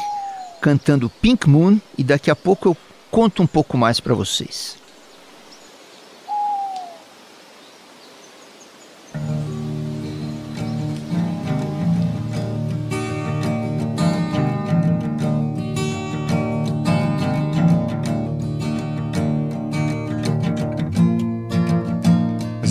cantando 0.61 1.09
Pink 1.21 1.47
Moon 1.47 1.79
e 1.97 2.03
daqui 2.03 2.29
a 2.29 2.35
pouco 2.35 2.69
eu 2.69 2.77
conto 3.11 3.41
um 3.41 3.47
pouco 3.47 3.77
mais 3.77 3.99
para 3.99 4.13
vocês. 4.13 4.77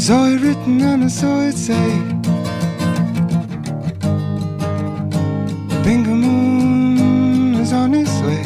Saw 0.08 0.26
it 0.26 0.40
written 0.40 0.80
and 0.80 1.04
I 1.04 1.08
saw 1.08 1.42
it 1.42 1.52
say 1.52 1.74
Bingo 5.84 6.14
Moon 6.14 7.60
is 7.60 7.74
on 7.74 7.92
its 7.94 8.10
way. 8.22 8.42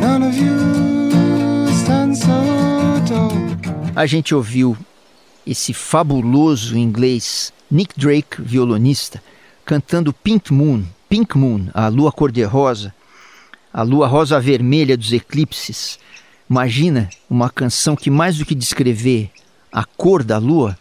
None 0.00 0.22
of 0.22 0.38
you 0.38 1.66
stand 1.82 2.16
so 2.16 2.28
tall. 3.08 3.32
A 3.96 4.06
gente 4.06 4.32
ouviu 4.32 4.78
esse 5.44 5.72
fabuloso 5.74 6.78
inglês 6.78 7.52
Nick 7.68 7.98
Drake, 7.98 8.40
violonista, 8.40 9.20
cantando 9.66 10.12
Pink 10.12 10.52
Moon, 10.52 10.84
Pink 11.08 11.36
Moon, 11.36 11.66
a 11.74 11.88
lua 11.88 12.12
cor-de-rosa, 12.12 12.94
a 13.72 13.82
lua 13.82 14.06
rosa 14.06 14.38
vermelha 14.38 14.96
dos 14.96 15.12
eclipses, 15.12 15.98
Imagina 16.48 17.10
uma 17.28 17.50
canção 17.50 17.94
que, 17.94 18.10
mais 18.10 18.38
do 18.38 18.44
que 18.46 18.54
descrever 18.54 19.30
a 19.70 19.84
cor 19.84 20.24
da 20.24 20.38
lua, 20.38 20.78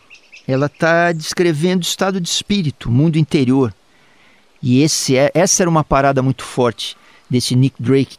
ela 0.48 0.68
está 0.68 1.12
descrevendo 1.12 1.82
o 1.82 1.88
estado 1.88 2.22
de 2.22 2.30
espírito, 2.30 2.88
o 2.88 2.92
mundo 2.92 3.18
interior. 3.18 3.74
E 4.64 4.82
esse 4.82 5.18
é, 5.18 5.30
essa 5.34 5.64
era 5.64 5.70
uma 5.70 5.84
parada 5.84 6.22
muito 6.22 6.44
forte 6.44 6.96
desse 7.30 7.56
Nick 7.56 7.82
Drake, 7.82 8.18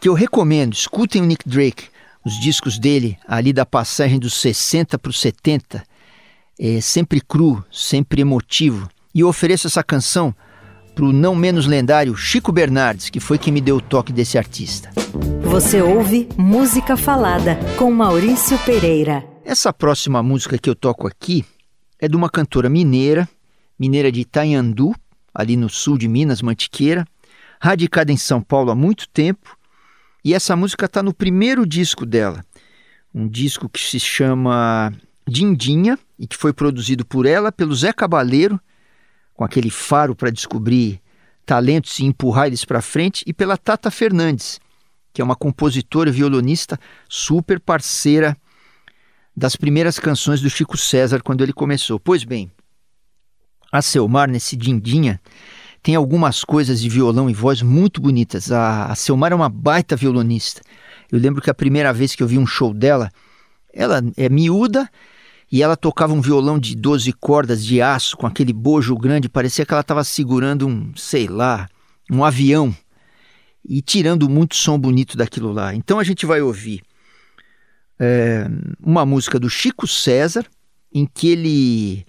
que 0.00 0.08
eu 0.08 0.14
recomendo. 0.14 0.72
Escutem 0.72 1.20
o 1.20 1.26
Nick 1.26 1.46
Drake, 1.46 1.88
os 2.24 2.40
discos 2.40 2.78
dele, 2.78 3.18
ali 3.28 3.52
da 3.52 3.66
passagem 3.66 4.18
dos 4.18 4.34
60 4.34 4.98
para 4.98 5.10
os 5.10 5.20
70, 5.20 5.84
é 6.58 6.80
sempre 6.80 7.20
cru, 7.20 7.62
sempre 7.70 8.22
emotivo. 8.22 8.88
E 9.14 9.20
eu 9.20 9.28
ofereço 9.28 9.66
essa 9.66 9.82
canção 9.82 10.34
para 10.94 11.04
o 11.04 11.12
não 11.12 11.34
menos 11.34 11.66
lendário 11.66 12.16
Chico 12.16 12.50
Bernardes, 12.50 13.10
que 13.10 13.20
foi 13.20 13.38
quem 13.38 13.52
me 13.52 13.60
deu 13.60 13.76
o 13.76 13.80
toque 13.80 14.12
desse 14.12 14.36
artista. 14.36 14.90
Você 15.60 15.82
ouve 15.82 16.28
Música 16.38 16.96
Falada 16.96 17.58
com 17.76 17.90
Maurício 17.90 18.56
Pereira. 18.60 19.26
Essa 19.44 19.72
próxima 19.72 20.22
música 20.22 20.56
que 20.56 20.70
eu 20.70 20.74
toco 20.76 21.08
aqui 21.08 21.44
é 21.98 22.06
de 22.06 22.14
uma 22.14 22.30
cantora 22.30 22.68
mineira, 22.68 23.28
mineira 23.76 24.12
de 24.12 24.20
Itanhandu, 24.20 24.94
ali 25.34 25.56
no 25.56 25.68
sul 25.68 25.98
de 25.98 26.06
Minas, 26.06 26.42
Mantiqueira, 26.42 27.04
radicada 27.60 28.12
em 28.12 28.16
São 28.16 28.40
Paulo 28.40 28.70
há 28.70 28.74
muito 28.76 29.08
tempo, 29.08 29.58
e 30.24 30.32
essa 30.32 30.54
música 30.54 30.86
está 30.86 31.02
no 31.02 31.12
primeiro 31.12 31.66
disco 31.66 32.06
dela, 32.06 32.44
um 33.12 33.26
disco 33.26 33.68
que 33.68 33.80
se 33.80 33.98
chama 33.98 34.92
Dindinha 35.26 35.98
e 36.16 36.28
que 36.28 36.36
foi 36.36 36.52
produzido 36.52 37.04
por 37.04 37.26
ela, 37.26 37.50
pelo 37.50 37.74
Zé 37.74 37.92
Cabaleiro, 37.92 38.60
com 39.34 39.42
aquele 39.42 39.70
faro 39.70 40.14
para 40.14 40.30
descobrir 40.30 41.00
talentos 41.44 41.98
e 41.98 42.04
empurrar 42.04 42.46
eles 42.46 42.64
para 42.64 42.80
frente, 42.80 43.24
e 43.26 43.32
pela 43.32 43.56
Tata 43.56 43.90
Fernandes, 43.90 44.60
que 45.12 45.20
é 45.20 45.24
uma 45.24 45.36
compositora 45.36 46.10
e 46.10 46.12
violonista 46.12 46.78
super 47.08 47.60
parceira 47.60 48.36
das 49.36 49.56
primeiras 49.56 49.98
canções 49.98 50.40
do 50.40 50.50
Chico 50.50 50.76
César 50.76 51.20
quando 51.22 51.42
ele 51.42 51.52
começou. 51.52 51.98
Pois 52.00 52.24
bem, 52.24 52.50
a 53.70 53.80
Selmar, 53.80 54.28
nesse 54.28 54.56
Dindinha, 54.56 55.20
tem 55.82 55.94
algumas 55.94 56.42
coisas 56.42 56.80
de 56.80 56.88
violão 56.88 57.30
e 57.30 57.34
voz 57.34 57.62
muito 57.62 58.00
bonitas. 58.00 58.50
A, 58.50 58.86
a 58.86 58.94
Selmar 58.94 59.32
é 59.32 59.34
uma 59.34 59.48
baita 59.48 59.94
violonista. 59.94 60.60
Eu 61.10 61.18
lembro 61.18 61.40
que 61.40 61.50
a 61.50 61.54
primeira 61.54 61.92
vez 61.92 62.14
que 62.14 62.22
eu 62.22 62.26
vi 62.26 62.38
um 62.38 62.46
show 62.46 62.74
dela, 62.74 63.10
ela 63.72 64.02
é 64.16 64.28
miúda 64.28 64.90
e 65.50 65.62
ela 65.62 65.76
tocava 65.76 66.12
um 66.12 66.20
violão 66.20 66.58
de 66.58 66.74
12 66.74 67.12
cordas 67.14 67.64
de 67.64 67.80
aço 67.80 68.16
com 68.16 68.26
aquele 68.26 68.52
bojo 68.52 68.96
grande, 68.96 69.28
parecia 69.28 69.64
que 69.64 69.72
ela 69.72 69.80
estava 69.80 70.04
segurando 70.04 70.66
um, 70.66 70.92
sei 70.94 71.26
lá, 71.26 71.68
um 72.10 72.24
avião 72.24 72.74
e 73.68 73.82
tirando 73.82 74.28
muito 74.28 74.56
som 74.56 74.78
bonito 74.78 75.16
daquilo 75.16 75.52
lá. 75.52 75.74
Então 75.74 75.98
a 75.98 76.04
gente 76.04 76.24
vai 76.24 76.40
ouvir 76.40 76.82
é, 77.98 78.48
uma 78.80 79.04
música 79.04 79.38
do 79.38 79.50
Chico 79.50 79.86
César, 79.86 80.46
em 80.92 81.04
que 81.04 81.28
ele 81.28 82.06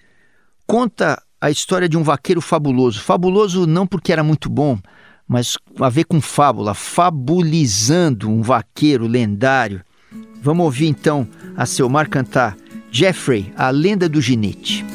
conta 0.66 1.22
a 1.42 1.52
história 1.52 1.90
de 1.90 1.98
um 1.98 2.04
vaqueiro 2.04 2.42
fabuloso. 2.42 3.02
Fabuloso 3.02 3.68
não 3.68 3.86
porque 3.86 4.12
era 4.12 4.24
muito 4.24 4.50
bom, 4.50 4.80
mas 5.28 5.58
a 5.80 5.90
ver 5.90 6.06
com 6.06 6.22
fábula, 6.22 6.74
fabulizando 6.74 8.30
um 8.30 8.42
vaqueiro 8.42 9.06
lendário. 9.06 9.82
Vamos 10.42 10.64
ouvir 10.64 10.88
então 10.88 11.28
a 11.58 11.66
Selmar 11.66 12.10
cantar 12.10 12.56
Jeffrey, 12.92 13.54
a 13.56 13.70
lenda 13.70 14.08
do 14.08 14.22
ginete. 14.22 14.89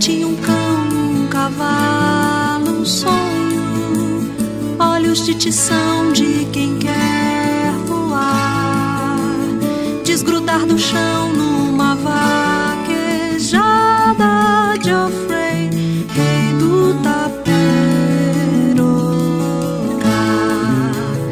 Tinha 0.00 0.26
um 0.26 0.36
cão, 0.36 0.88
um 0.88 1.26
cavalo, 1.28 2.80
um 2.80 2.84
sonho, 2.84 4.30
olhos 4.78 5.24
de 5.24 5.34
tição 5.34 6.12
de 6.12 6.46
quem 6.52 6.78
quer 6.78 7.72
voar, 7.86 9.16
desgrudar 10.04 10.66
do 10.66 10.78
chão 10.78 11.32
numa 11.32 11.94
vaquejada 11.96 13.60
de 14.78 14.84
Geoffrey, 14.84 15.70
rei 16.14 16.52
do 16.58 16.94
taperoca. 17.02 17.40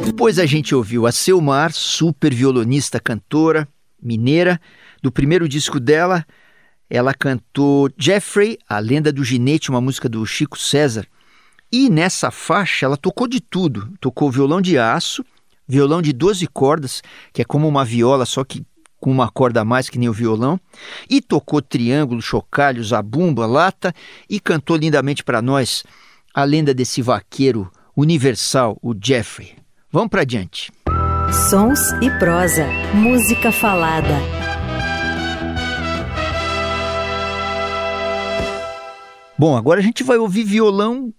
Depois 0.04 0.38
a 0.38 0.46
gente 0.46 0.74
ouviu 0.74 1.06
a 1.06 1.12
Selmar, 1.12 1.72
super 1.72 2.34
violonista, 2.34 3.00
cantora, 3.00 3.66
mineira, 4.02 4.60
do 5.02 5.10
primeiro 5.10 5.48
disco 5.48 5.80
dela, 5.80 6.24
ela 6.88 7.12
cantou 7.12 7.90
Jeffrey, 7.96 8.58
a 8.68 8.78
lenda 8.78 9.12
do 9.12 9.24
ginete, 9.24 9.70
uma 9.70 9.80
música 9.80 10.08
do 10.08 10.24
Chico 10.24 10.58
César. 10.58 11.06
E 11.70 11.90
nessa 11.90 12.30
faixa 12.30 12.86
ela 12.86 12.96
tocou 12.96 13.28
de 13.28 13.40
tudo. 13.40 13.92
Tocou 14.00 14.30
violão 14.30 14.60
de 14.60 14.78
aço, 14.78 15.24
violão 15.66 16.00
de 16.00 16.12
12 16.12 16.46
cordas, 16.46 17.02
que 17.32 17.42
é 17.42 17.44
como 17.44 17.68
uma 17.68 17.84
viola, 17.84 18.24
só 18.24 18.42
que 18.42 18.64
com 18.98 19.10
uma 19.10 19.30
corda 19.30 19.60
a 19.60 19.64
mais 19.64 19.88
que 19.88 19.98
nem 19.98 20.08
o 20.08 20.12
violão, 20.12 20.58
e 21.08 21.20
tocou 21.20 21.62
triângulo, 21.62 22.20
chocalho, 22.20 22.82
zabumba, 22.82 23.46
lata 23.46 23.94
e 24.28 24.40
cantou 24.40 24.76
lindamente 24.76 25.22
para 25.22 25.40
nós 25.40 25.84
a 26.34 26.42
lenda 26.42 26.74
desse 26.74 27.00
vaqueiro 27.00 27.70
universal, 27.96 28.76
o 28.82 28.94
Jeffrey. 29.00 29.54
Vamos 29.90 30.08
para 30.08 30.22
adiante. 30.22 30.72
Sons 31.48 31.92
e 32.02 32.10
prosa, 32.18 32.66
música 32.94 33.52
falada. 33.52 34.47
Bom, 39.38 39.56
agora 39.56 39.78
a 39.78 39.82
gente 39.84 40.02
vai 40.02 40.18
ouvir 40.18 40.42
violão 40.42 41.14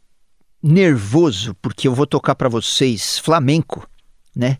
nervoso, 0.61 1.55
porque 1.61 1.87
eu 1.87 1.95
vou 1.95 2.05
tocar 2.05 2.35
para 2.35 2.49
vocês 2.49 3.17
flamenco, 3.17 3.89
né? 4.35 4.57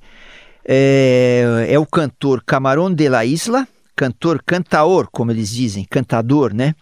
É, 0.63 1.67
é, 1.67 1.77
o 1.77 1.85
cantor 1.85 2.41
Camarón 2.45 2.93
de 2.93 3.09
la 3.09 3.25
Isla, 3.25 3.67
cantor 3.97 4.41
cantaor, 4.45 5.09
como 5.11 5.31
eles 5.31 5.49
dizem, 5.49 5.83
cantador, 5.83 6.53
né? 6.53 6.73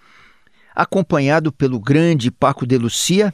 Acompanhado 0.76 1.52
pelo 1.52 1.80
grande 1.80 2.30
Paco 2.30 2.68
de 2.68 2.78
Lucia. 2.78 3.34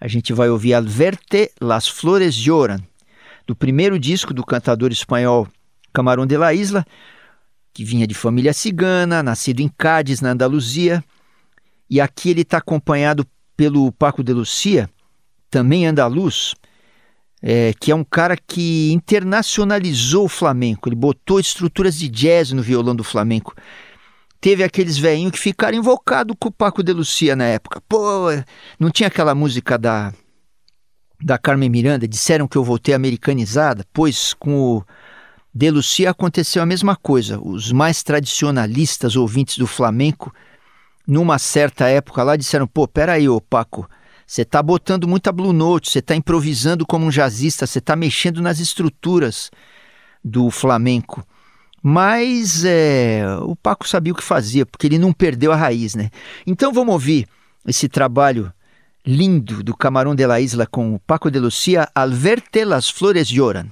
A 0.00 0.06
gente 0.06 0.32
vai 0.32 0.48
ouvir 0.48 0.74
Alverte 0.74 1.50
Las 1.60 1.88
Flores 1.88 2.36
Lloran, 2.36 2.78
do 3.48 3.56
primeiro 3.56 3.98
disco 3.98 4.32
do 4.32 4.46
cantador 4.46 4.92
espanhol 4.92 5.48
Camarón 5.92 6.28
de 6.28 6.38
la 6.38 6.54
Isla, 6.54 6.86
que 7.74 7.84
vinha 7.84 8.06
de 8.06 8.14
família 8.14 8.52
cigana, 8.52 9.24
nascido 9.24 9.58
em 9.58 9.68
Cádiz, 9.68 10.20
na 10.20 10.30
Andaluzia 10.30 11.02
e 11.90 12.00
aqui 12.00 12.30
ele 12.30 12.42
está 12.42 12.58
acompanhado 12.58 13.26
pelo 13.56 13.90
Paco 13.90 14.22
de 14.22 14.32
Lucia, 14.32 14.88
também 15.50 15.84
andaluz, 15.84 16.54
é, 17.42 17.72
que 17.78 17.90
é 17.90 17.94
um 17.94 18.04
cara 18.04 18.36
que 18.36 18.92
internacionalizou 18.92 20.26
o 20.26 20.28
flamenco. 20.28 20.88
Ele 20.88 20.94
botou 20.94 21.40
estruturas 21.40 21.98
de 21.98 22.08
jazz 22.08 22.52
no 22.52 22.62
violão 22.62 22.94
do 22.94 23.02
flamenco. 23.02 23.54
Teve 24.40 24.62
aqueles 24.62 24.96
velhinhos 24.96 25.32
que 25.32 25.38
ficaram 25.38 25.76
invocados 25.76 26.36
com 26.38 26.48
o 26.48 26.52
Paco 26.52 26.82
de 26.82 26.92
Lucia 26.92 27.34
na 27.34 27.44
época. 27.44 27.82
Pô, 27.88 28.28
não 28.78 28.90
tinha 28.90 29.08
aquela 29.08 29.34
música 29.34 29.76
da, 29.76 30.14
da 31.22 31.36
Carmen 31.36 31.68
Miranda? 31.68 32.06
Disseram 32.06 32.46
que 32.46 32.56
eu 32.56 32.64
voltei 32.64 32.94
americanizada? 32.94 33.84
Pois 33.92 34.32
com 34.32 34.76
o 34.76 34.84
de 35.52 35.70
Lucia 35.70 36.10
aconteceu 36.10 36.62
a 36.62 36.66
mesma 36.66 36.94
coisa. 36.94 37.40
Os 37.40 37.72
mais 37.72 38.02
tradicionalistas 38.02 39.16
ouvintes 39.16 39.58
do 39.58 39.66
flamenco 39.66 40.32
numa 41.10 41.40
certa 41.40 41.88
época 41.88 42.22
lá, 42.22 42.36
disseram: 42.36 42.66
pô, 42.66 42.86
peraí, 42.86 43.28
ô 43.28 43.40
Paco, 43.40 43.90
você 44.24 44.44
tá 44.44 44.62
botando 44.62 45.08
muita 45.08 45.32
Blue 45.32 45.52
Note, 45.52 45.90
você 45.90 46.00
tá 46.00 46.14
improvisando 46.14 46.86
como 46.86 47.04
um 47.04 47.10
jazzista, 47.10 47.66
você 47.66 47.80
tá 47.80 47.96
mexendo 47.96 48.40
nas 48.40 48.60
estruturas 48.60 49.50
do 50.24 50.50
flamenco. 50.50 51.26
Mas 51.82 52.64
é, 52.64 53.24
o 53.42 53.56
Paco 53.56 53.88
sabia 53.88 54.12
o 54.12 54.16
que 54.16 54.22
fazia, 54.22 54.64
porque 54.64 54.86
ele 54.86 54.98
não 54.98 55.12
perdeu 55.12 55.50
a 55.50 55.56
raiz, 55.56 55.96
né? 55.96 56.10
Então 56.46 56.72
vamos 56.72 56.92
ouvir 56.92 57.26
esse 57.66 57.88
trabalho 57.88 58.52
lindo 59.04 59.64
do 59.64 59.76
Camarão 59.76 60.14
de 60.14 60.24
la 60.26 60.40
Isla 60.40 60.66
com 60.66 60.94
o 60.94 61.00
Paco 61.00 61.30
de 61.30 61.40
Lucia, 61.40 61.88
Al 61.94 62.12
verte 62.12 62.64
las 62.64 62.88
flores 62.88 63.28
lloran. 63.28 63.66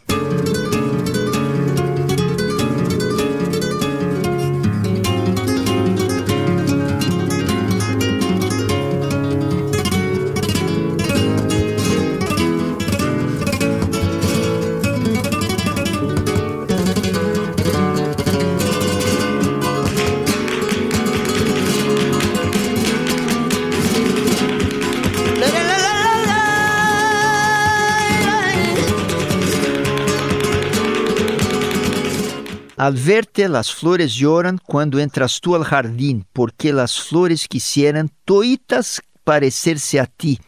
Al 32.89 32.95
verte 32.95 33.47
las 33.51 33.71
flores 33.71 34.15
lloran 34.15 34.57
quando 34.57 34.99
entras 34.99 35.43
tu 35.43 35.55
al 35.55 35.63
jardín, 35.63 36.25
porque 36.33 36.73
las 36.73 36.99
flores 36.99 37.47
quisieran 37.47 38.11
toitas 38.25 39.03
parecer-se 39.25 40.01
a 40.01 40.07
ti. 40.07 40.41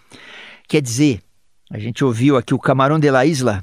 Quer 0.66 0.80
dizer, 0.80 1.22
a 1.68 1.78
gente 1.78 2.02
ouviu 2.02 2.38
aqui 2.38 2.54
o 2.54 2.58
Camarão 2.58 2.98
de 2.98 3.10
la 3.10 3.26
Isla 3.26 3.62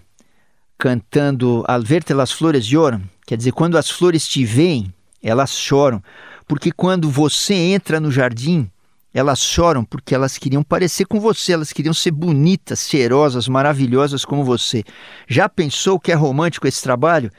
cantando 0.77 1.63
Al 1.67 1.83
verte 1.83 2.13
las 2.13 2.31
flores 2.31 2.67
lloran, 2.67 3.09
quer 3.25 3.37
dizer, 3.37 3.51
quando 3.51 3.79
as 3.79 3.89
flores 3.89 4.27
te 4.27 4.45
veem, 4.45 4.93
elas 5.23 5.57
choram, 5.57 5.99
porque 6.47 6.71
quando 6.71 7.09
você 7.09 7.55
entra 7.55 7.99
no 7.99 8.11
jardim, 8.11 8.69
elas 9.11 9.39
choram 9.39 9.83
porque 9.83 10.13
elas 10.13 10.37
queriam 10.37 10.61
parecer 10.61 11.07
com 11.07 11.19
você, 11.19 11.53
elas 11.53 11.73
queriam 11.73 11.95
ser 11.95 12.11
bonitas, 12.11 12.87
cheirosas, 12.87 13.47
maravilhosas 13.47 14.23
como 14.23 14.43
você. 14.43 14.83
Já 15.27 15.49
pensou 15.49 15.99
que 15.99 16.11
é 16.11 16.15
romântico 16.15 16.67
esse 16.67 16.83
trabalho? 16.83 17.31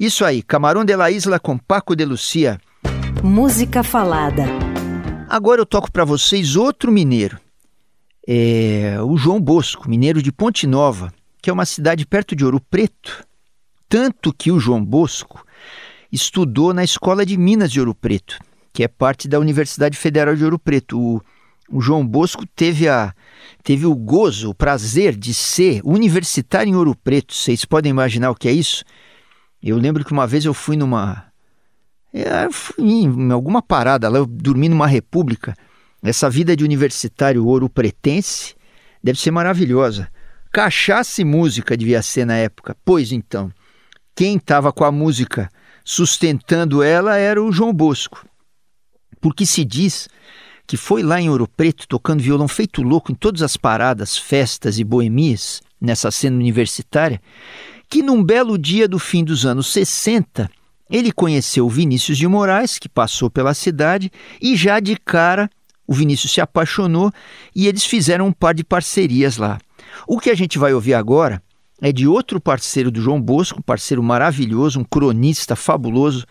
Isso 0.00 0.24
aí, 0.24 0.42
Camarão 0.42 0.82
de 0.82 0.96
la 0.96 1.10
Isla 1.10 1.38
com 1.38 1.58
Paco 1.58 1.94
de 1.94 2.06
Lucia. 2.06 2.58
Música 3.22 3.82
falada. 3.82 4.44
Agora 5.28 5.60
eu 5.60 5.66
toco 5.66 5.92
para 5.92 6.06
vocês 6.06 6.56
outro 6.56 6.90
mineiro. 6.90 7.38
É 8.26 8.96
o 9.02 9.18
João 9.18 9.38
Bosco, 9.38 9.90
mineiro 9.90 10.22
de 10.22 10.32
Ponte 10.32 10.66
Nova, 10.66 11.12
que 11.42 11.50
é 11.50 11.52
uma 11.52 11.66
cidade 11.66 12.06
perto 12.06 12.34
de 12.34 12.42
Ouro 12.42 12.62
Preto. 12.62 13.26
Tanto 13.90 14.32
que 14.32 14.50
o 14.50 14.58
João 14.58 14.82
Bosco 14.82 15.44
estudou 16.10 16.72
na 16.72 16.82
Escola 16.82 17.26
de 17.26 17.36
Minas 17.36 17.70
de 17.70 17.78
Ouro 17.78 17.94
Preto, 17.94 18.38
que 18.72 18.82
é 18.82 18.88
parte 18.88 19.28
da 19.28 19.38
Universidade 19.38 19.98
Federal 19.98 20.34
de 20.34 20.42
Ouro 20.42 20.58
Preto. 20.58 20.98
O, 20.98 21.22
o 21.70 21.78
João 21.82 22.06
Bosco 22.06 22.46
teve, 22.56 22.88
a, 22.88 23.14
teve 23.62 23.84
o 23.84 23.94
gozo, 23.94 24.48
o 24.48 24.54
prazer 24.54 25.14
de 25.14 25.34
ser 25.34 25.82
universitário 25.84 26.70
em 26.70 26.74
Ouro 26.74 26.96
Preto. 26.96 27.34
Vocês 27.34 27.66
podem 27.66 27.90
imaginar 27.90 28.30
o 28.30 28.34
que 28.34 28.48
é 28.48 28.52
isso? 28.52 28.82
Eu 29.62 29.76
lembro 29.76 30.04
que 30.04 30.12
uma 30.12 30.26
vez 30.26 30.44
eu 30.44 30.54
fui 30.54 30.76
numa. 30.76 31.26
É, 32.12 32.46
eu 32.46 32.52
fui 32.52 32.84
em 32.84 33.30
alguma 33.30 33.60
parada 33.60 34.08
lá, 34.08 34.18
eu 34.18 34.26
dormi 34.26 34.68
numa 34.68 34.86
república. 34.86 35.54
Essa 36.02 36.30
vida 36.30 36.56
de 36.56 36.64
universitário 36.64 37.46
ouro 37.46 37.68
pretense 37.68 38.54
deve 39.02 39.18
ser 39.18 39.30
maravilhosa. 39.30 40.08
Cachaça 40.50 41.20
e 41.20 41.24
música 41.24 41.76
devia 41.76 42.02
ser 42.02 42.24
na 42.24 42.36
época. 42.36 42.74
Pois 42.84 43.12
então, 43.12 43.52
quem 44.16 44.36
estava 44.36 44.72
com 44.72 44.84
a 44.84 44.90
música 44.90 45.48
sustentando 45.84 46.82
ela 46.82 47.16
era 47.16 47.42
o 47.42 47.52
João 47.52 47.72
Bosco. 47.72 48.26
Porque 49.20 49.44
se 49.44 49.64
diz 49.64 50.08
que 50.66 50.76
foi 50.76 51.02
lá 51.02 51.20
em 51.20 51.28
Ouro 51.28 51.46
Preto 51.46 51.86
tocando 51.86 52.22
violão 52.22 52.48
feito 52.48 52.82
louco 52.82 53.12
em 53.12 53.14
todas 53.14 53.42
as 53.42 53.56
paradas, 53.56 54.16
festas 54.16 54.78
e 54.78 54.84
boemias 54.84 55.60
nessa 55.80 56.10
cena 56.10 56.36
universitária 56.36 57.20
que 57.90 58.04
num 58.04 58.22
belo 58.22 58.56
dia 58.56 58.86
do 58.86 59.00
fim 59.00 59.24
dos 59.24 59.44
anos 59.44 59.66
60, 59.66 60.48
ele 60.88 61.10
conheceu 61.10 61.68
Vinícius 61.68 62.16
de 62.16 62.28
Moraes, 62.28 62.78
que 62.78 62.88
passou 62.88 63.28
pela 63.28 63.52
cidade, 63.52 64.12
e 64.40 64.54
já 64.54 64.78
de 64.78 64.96
cara 64.96 65.50
o 65.88 65.92
Vinícius 65.92 66.32
se 66.32 66.40
apaixonou 66.40 67.10
e 67.54 67.66
eles 67.66 67.84
fizeram 67.84 68.28
um 68.28 68.32
par 68.32 68.54
de 68.54 68.62
parcerias 68.62 69.36
lá. 69.36 69.58
O 70.06 70.20
que 70.20 70.30
a 70.30 70.36
gente 70.36 70.56
vai 70.56 70.72
ouvir 70.72 70.94
agora 70.94 71.42
é 71.82 71.90
de 71.90 72.06
outro 72.06 72.40
parceiro 72.40 72.92
do 72.92 73.00
João 73.00 73.20
Bosco, 73.20 73.58
um 73.58 73.62
parceiro 73.62 74.00
maravilhoso, 74.00 74.78
um 74.78 74.84
cronista 74.84 75.56
fabuloso, 75.56 76.24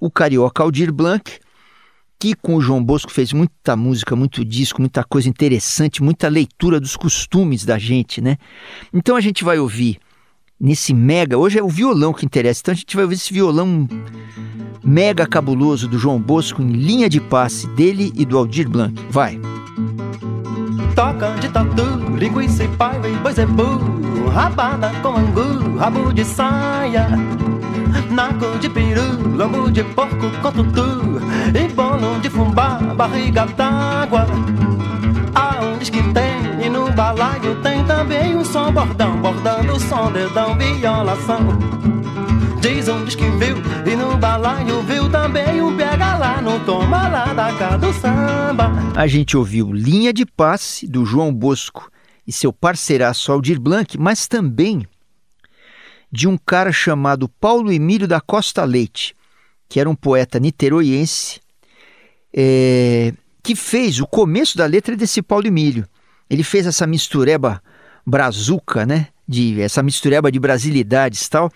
o 0.00 0.10
carioca 0.10 0.62
Aldir 0.62 0.90
Blanc, 0.90 1.30
que 2.18 2.34
com 2.34 2.54
o 2.54 2.60
João 2.62 2.82
Bosco 2.82 3.12
fez 3.12 3.34
muita 3.34 3.76
música, 3.76 4.16
muito 4.16 4.42
disco, 4.42 4.80
muita 4.80 5.04
coisa 5.04 5.28
interessante, 5.28 6.02
muita 6.02 6.28
leitura 6.28 6.80
dos 6.80 6.96
costumes 6.96 7.66
da 7.66 7.78
gente, 7.78 8.22
né? 8.22 8.38
Então 8.94 9.14
a 9.14 9.20
gente 9.20 9.44
vai 9.44 9.58
ouvir 9.58 9.98
nesse 10.62 10.94
mega. 10.94 11.36
Hoje 11.36 11.58
é 11.58 11.62
o 11.62 11.68
violão 11.68 12.12
que 12.12 12.24
interessa, 12.24 12.60
então 12.62 12.72
a 12.72 12.76
gente 12.76 12.94
vai 12.94 13.04
ouvir 13.04 13.16
esse 13.16 13.32
violão 13.32 13.88
mega 14.84 15.26
cabuloso 15.26 15.88
do 15.88 15.98
João 15.98 16.20
Bosco 16.20 16.62
em 16.62 16.70
linha 16.70 17.08
de 17.08 17.20
passe 17.20 17.66
dele 17.68 18.12
e 18.14 18.24
do 18.24 18.38
Aldir 18.38 18.68
Blanc. 18.68 18.94
Vai. 19.10 19.40
Toca 20.94 21.30
de 21.40 21.48
tatu, 21.48 22.16
linguiça 22.16 22.64
e 22.64 23.32
zebu 23.32 23.80
Rabada 24.32 24.90
com 25.02 25.16
angu, 25.16 25.76
rabo 25.78 26.12
de 26.12 26.24
saia 26.24 27.08
Naco 28.10 28.58
de 28.58 28.68
peru, 28.68 29.36
lombo 29.36 29.70
de 29.70 29.82
porco 29.84 30.30
com 30.42 30.52
tutu 30.52 31.20
E 31.54 31.72
bolo 31.72 32.20
de 32.20 32.30
barriga 32.94 33.46
d'água 33.46 34.26
Aonde 35.34 35.90
que 35.90 36.02
tem, 36.12 36.66
e 36.66 36.68
no 36.68 36.90
balaio 36.92 37.54
tem 37.62 37.81
também 38.02 38.34
um 38.36 38.44
som 38.44 38.72
bordão 38.72 39.20
Bordando 39.20 39.74
o 39.74 39.80
som, 39.80 40.10
dedão, 40.10 40.58
violação 40.58 41.38
Diz 42.60 42.88
um 42.88 43.04
diz 43.04 43.14
que 43.14 43.28
viu, 43.30 43.56
e 43.86 43.96
no 43.96 44.16
balaio 44.16 44.82
viu 44.82 45.10
também 45.10 45.60
um 45.60 45.76
pega 45.76 46.16
lá, 46.16 46.40
no 46.40 46.60
toma 46.64 47.08
lá 47.08 47.32
da 47.32 47.52
cá 47.56 47.76
do 47.76 47.92
samba. 47.92 48.70
A 48.96 49.04
gente 49.08 49.36
ouviu 49.36 49.72
Linha 49.72 50.12
de 50.12 50.24
Passe, 50.24 50.86
do 50.86 51.04
João 51.04 51.34
Bosco 51.34 51.90
e 52.24 52.30
seu 52.30 52.52
parceiraço 52.52 53.32
Aldir 53.32 53.60
Blanc, 53.60 53.98
mas 53.98 54.28
também 54.28 54.86
de 56.10 56.28
um 56.28 56.38
cara 56.38 56.70
chamado 56.70 57.28
Paulo 57.28 57.72
Emílio 57.72 58.06
da 58.06 58.20
Costa 58.20 58.62
Leite, 58.62 59.16
que 59.68 59.80
era 59.80 59.90
um 59.90 59.96
poeta 59.96 60.38
niteroiense, 60.38 61.40
é, 62.32 63.12
que 63.42 63.56
fez 63.56 63.98
o 63.98 64.06
começo 64.06 64.56
da 64.56 64.66
letra 64.66 64.96
desse 64.96 65.20
Paulo 65.20 65.48
Emílio. 65.48 65.84
Ele 66.30 66.44
fez 66.44 66.64
essa 66.64 66.86
mistureba 66.86 67.60
brazuca, 68.04 68.84
né? 68.86 69.08
De, 69.26 69.60
essa 69.60 69.82
mistureba 69.82 70.30
de 70.30 70.38
brasilidades 70.38 71.26
e 71.26 71.30
tal 71.30 71.50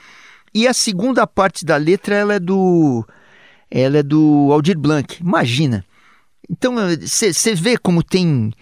e 0.56 0.66
a 0.66 0.72
segunda 0.72 1.26
parte 1.26 1.66
da 1.66 1.76
letra 1.76 2.14
ela 2.14 2.34
é 2.34 2.40
do 2.40 3.04
ela 3.70 3.98
é 3.98 4.02
do 4.02 4.48
Aldir 4.50 4.78
Blanc. 4.78 5.20
Imagina. 5.20 5.84
Então 6.48 6.76
você 6.98 7.54
vê 7.54 7.76
como 7.76 8.02
tem 8.02 8.54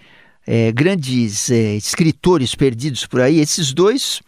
é, 0.45 0.73
grandes 0.73 1.49
é, 1.49 1.75
escritores 1.75 2.53
perdidos 2.53 3.05
por 3.05 3.21
aí. 3.21 3.39
Esses 3.39 3.73
dois 3.73 4.21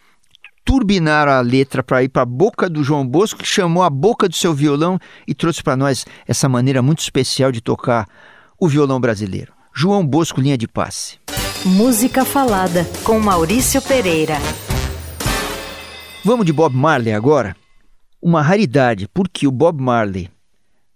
turbinaram 0.64 1.32
a 1.32 1.42
letra 1.42 1.82
para 1.82 2.02
ir 2.02 2.08
para 2.08 2.22
a 2.22 2.26
boca 2.26 2.70
do 2.70 2.82
João 2.82 3.06
Bosco, 3.06 3.40
que 3.40 3.46
chamou 3.46 3.82
a 3.82 3.90
boca 3.90 4.26
do 4.26 4.34
seu 4.34 4.54
violão 4.54 4.98
e 5.26 5.34
trouxe 5.34 5.62
para 5.62 5.76
nós 5.76 6.06
essa 6.26 6.48
maneira 6.48 6.80
muito 6.80 7.00
especial 7.00 7.52
de 7.52 7.60
tocar 7.60 8.08
o 8.58 8.66
violão 8.66 8.98
brasileiro. 8.98 9.52
João 9.74 10.06
Bosco, 10.06 10.40
linha 10.40 10.56
de 10.56 10.66
passe. 10.66 11.18
Música 11.64 12.24
falada 12.24 12.84
com 13.02 13.18
Maurício 13.18 13.82
Pereira. 13.82 14.36
Vamos 16.24 16.46
de 16.46 16.52
Bob 16.52 16.72
Marley 16.76 17.12
agora? 17.12 17.56
Uma 18.22 18.40
raridade, 18.40 19.08
porque 19.12 19.44
o 19.44 19.50
Bob 19.50 19.82
Marley 19.82 20.30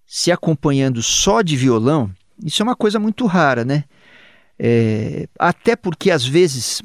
se 0.07 0.31
acompanhando 0.31 1.03
só 1.03 1.43
de 1.43 1.57
violão, 1.57 2.13
isso 2.45 2.63
é 2.63 2.65
uma 2.65 2.77
coisa 2.77 3.01
muito 3.01 3.27
rara, 3.27 3.65
né? 3.65 3.85
É, 4.57 5.27
até 5.37 5.75
porque 5.75 6.13
às 6.13 6.25
vezes, 6.25 6.81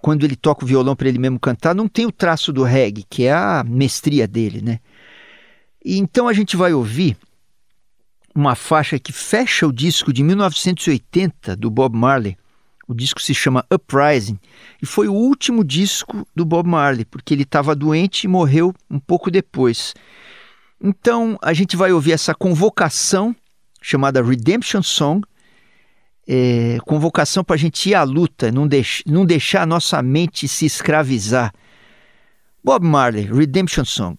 quando 0.00 0.24
ele 0.24 0.36
toca 0.36 0.64
o 0.64 0.68
violão 0.68 0.94
para 0.94 1.08
ele 1.08 1.18
mesmo 1.18 1.40
cantar, 1.40 1.74
não 1.74 1.88
tem 1.88 2.06
o 2.06 2.12
traço 2.12 2.52
do 2.52 2.62
reggae, 2.62 3.04
que 3.10 3.24
é 3.24 3.32
a 3.32 3.64
mestria 3.66 4.28
dele, 4.28 4.62
né? 4.62 4.78
E 5.84 5.98
então 5.98 6.28
a 6.28 6.32
gente 6.32 6.56
vai 6.56 6.72
ouvir 6.72 7.16
uma 8.32 8.54
faixa 8.54 9.00
que 9.00 9.12
fecha 9.12 9.66
o 9.66 9.72
disco 9.72 10.12
de 10.12 10.22
1980 10.22 11.56
do 11.56 11.68
Bob 11.68 11.96
Marley, 11.96 12.36
o 12.86 12.94
disco 12.94 13.20
se 13.20 13.34
chama 13.34 13.64
Uprising 13.72 14.38
e 14.80 14.86
foi 14.86 15.08
o 15.08 15.14
último 15.14 15.64
disco 15.64 16.26
do 16.34 16.44
Bob 16.44 16.68
Marley, 16.68 17.04
porque 17.04 17.34
ele 17.34 17.42
estava 17.42 17.74
doente 17.74 18.24
e 18.24 18.28
morreu 18.28 18.74
um 18.90 18.98
pouco 18.98 19.30
depois. 19.30 19.94
Então 20.80 21.38
a 21.42 21.52
gente 21.52 21.76
vai 21.76 21.92
ouvir 21.92 22.12
essa 22.12 22.34
convocação 22.34 23.34
chamada 23.80 24.22
Redemption 24.22 24.82
Song, 24.82 25.26
é, 26.28 26.78
convocação 26.84 27.44
para 27.44 27.54
a 27.54 27.58
gente 27.58 27.90
ir 27.90 27.94
à 27.94 28.02
luta, 28.02 28.50
não, 28.50 28.66
deix 28.66 29.02
não 29.06 29.24
deixar 29.24 29.62
a 29.62 29.66
nossa 29.66 30.02
mente 30.02 30.48
se 30.48 30.66
escravizar. 30.66 31.52
Bob 32.62 32.84
Marley, 32.84 33.24
Redemption 33.24 33.84
Song. 33.84 34.16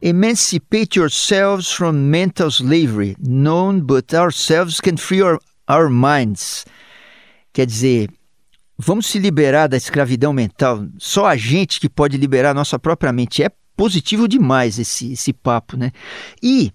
Emancipate 0.00 0.96
yourselves 0.96 1.72
from 1.72 2.08
mental 2.08 2.50
slavery. 2.50 3.16
None 3.18 3.80
but 3.80 4.14
ourselves 4.14 4.80
can 4.80 4.96
free 4.96 5.20
our, 5.20 5.40
our 5.68 5.88
minds. 5.88 6.64
Quer 7.52 7.66
dizer, 7.66 8.10
vamos 8.78 9.06
se 9.06 9.18
liberar 9.18 9.66
da 9.66 9.76
escravidão 9.76 10.32
mental. 10.32 10.86
Só 10.98 11.26
a 11.26 11.36
gente 11.36 11.80
que 11.80 11.88
pode 11.88 12.16
liberar 12.16 12.50
a 12.50 12.54
nossa 12.54 12.78
própria 12.78 13.12
mente. 13.12 13.42
É 13.42 13.50
positivo 13.76 14.28
demais 14.28 14.78
esse, 14.78 15.14
esse 15.14 15.32
papo, 15.32 15.76
né? 15.76 15.90
E 16.40 16.70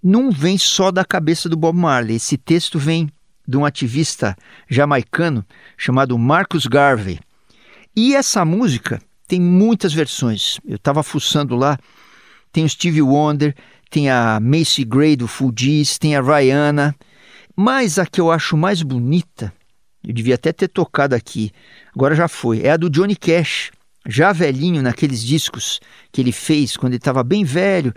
não 0.00 0.30
vem 0.30 0.56
só 0.56 0.92
da 0.92 1.04
cabeça 1.04 1.48
do 1.48 1.56
Bob 1.56 1.76
Marley. 1.76 2.16
Esse 2.16 2.36
texto 2.36 2.78
vem 2.78 3.08
de 3.48 3.56
um 3.56 3.64
ativista 3.64 4.36
jamaicano 4.68 5.44
chamado 5.76 6.16
Marcus 6.16 6.66
Garvey. 6.66 7.18
E 7.96 8.14
essa 8.14 8.44
música 8.44 9.00
tem 9.26 9.40
muitas 9.40 9.92
versões. 9.92 10.58
Eu 10.64 10.76
estava 10.76 11.02
fuçando 11.02 11.56
lá 11.56 11.78
tem 12.54 12.64
o 12.64 12.68
Stevie 12.68 13.02
Wonder, 13.02 13.52
tem 13.90 14.08
a 14.08 14.38
Macy 14.40 14.84
Gray 14.84 15.16
do 15.16 15.26
Fugees, 15.26 15.98
tem 15.98 16.14
a 16.14 16.22
Rihanna. 16.22 16.94
Mas 17.56 17.98
a 17.98 18.06
que 18.06 18.20
eu 18.20 18.30
acho 18.30 18.56
mais 18.56 18.80
bonita, 18.80 19.52
eu 20.06 20.14
devia 20.14 20.36
até 20.36 20.52
ter 20.52 20.68
tocado 20.68 21.16
aqui, 21.16 21.50
agora 21.92 22.14
já 22.14 22.28
foi, 22.28 22.62
é 22.62 22.70
a 22.70 22.76
do 22.76 22.88
Johnny 22.88 23.16
Cash, 23.16 23.72
já 24.06 24.32
velhinho 24.32 24.82
naqueles 24.82 25.20
discos 25.20 25.80
que 26.12 26.20
ele 26.20 26.30
fez 26.30 26.76
quando 26.76 26.92
ele 26.92 26.98
estava 26.98 27.24
bem 27.24 27.44
velho, 27.44 27.92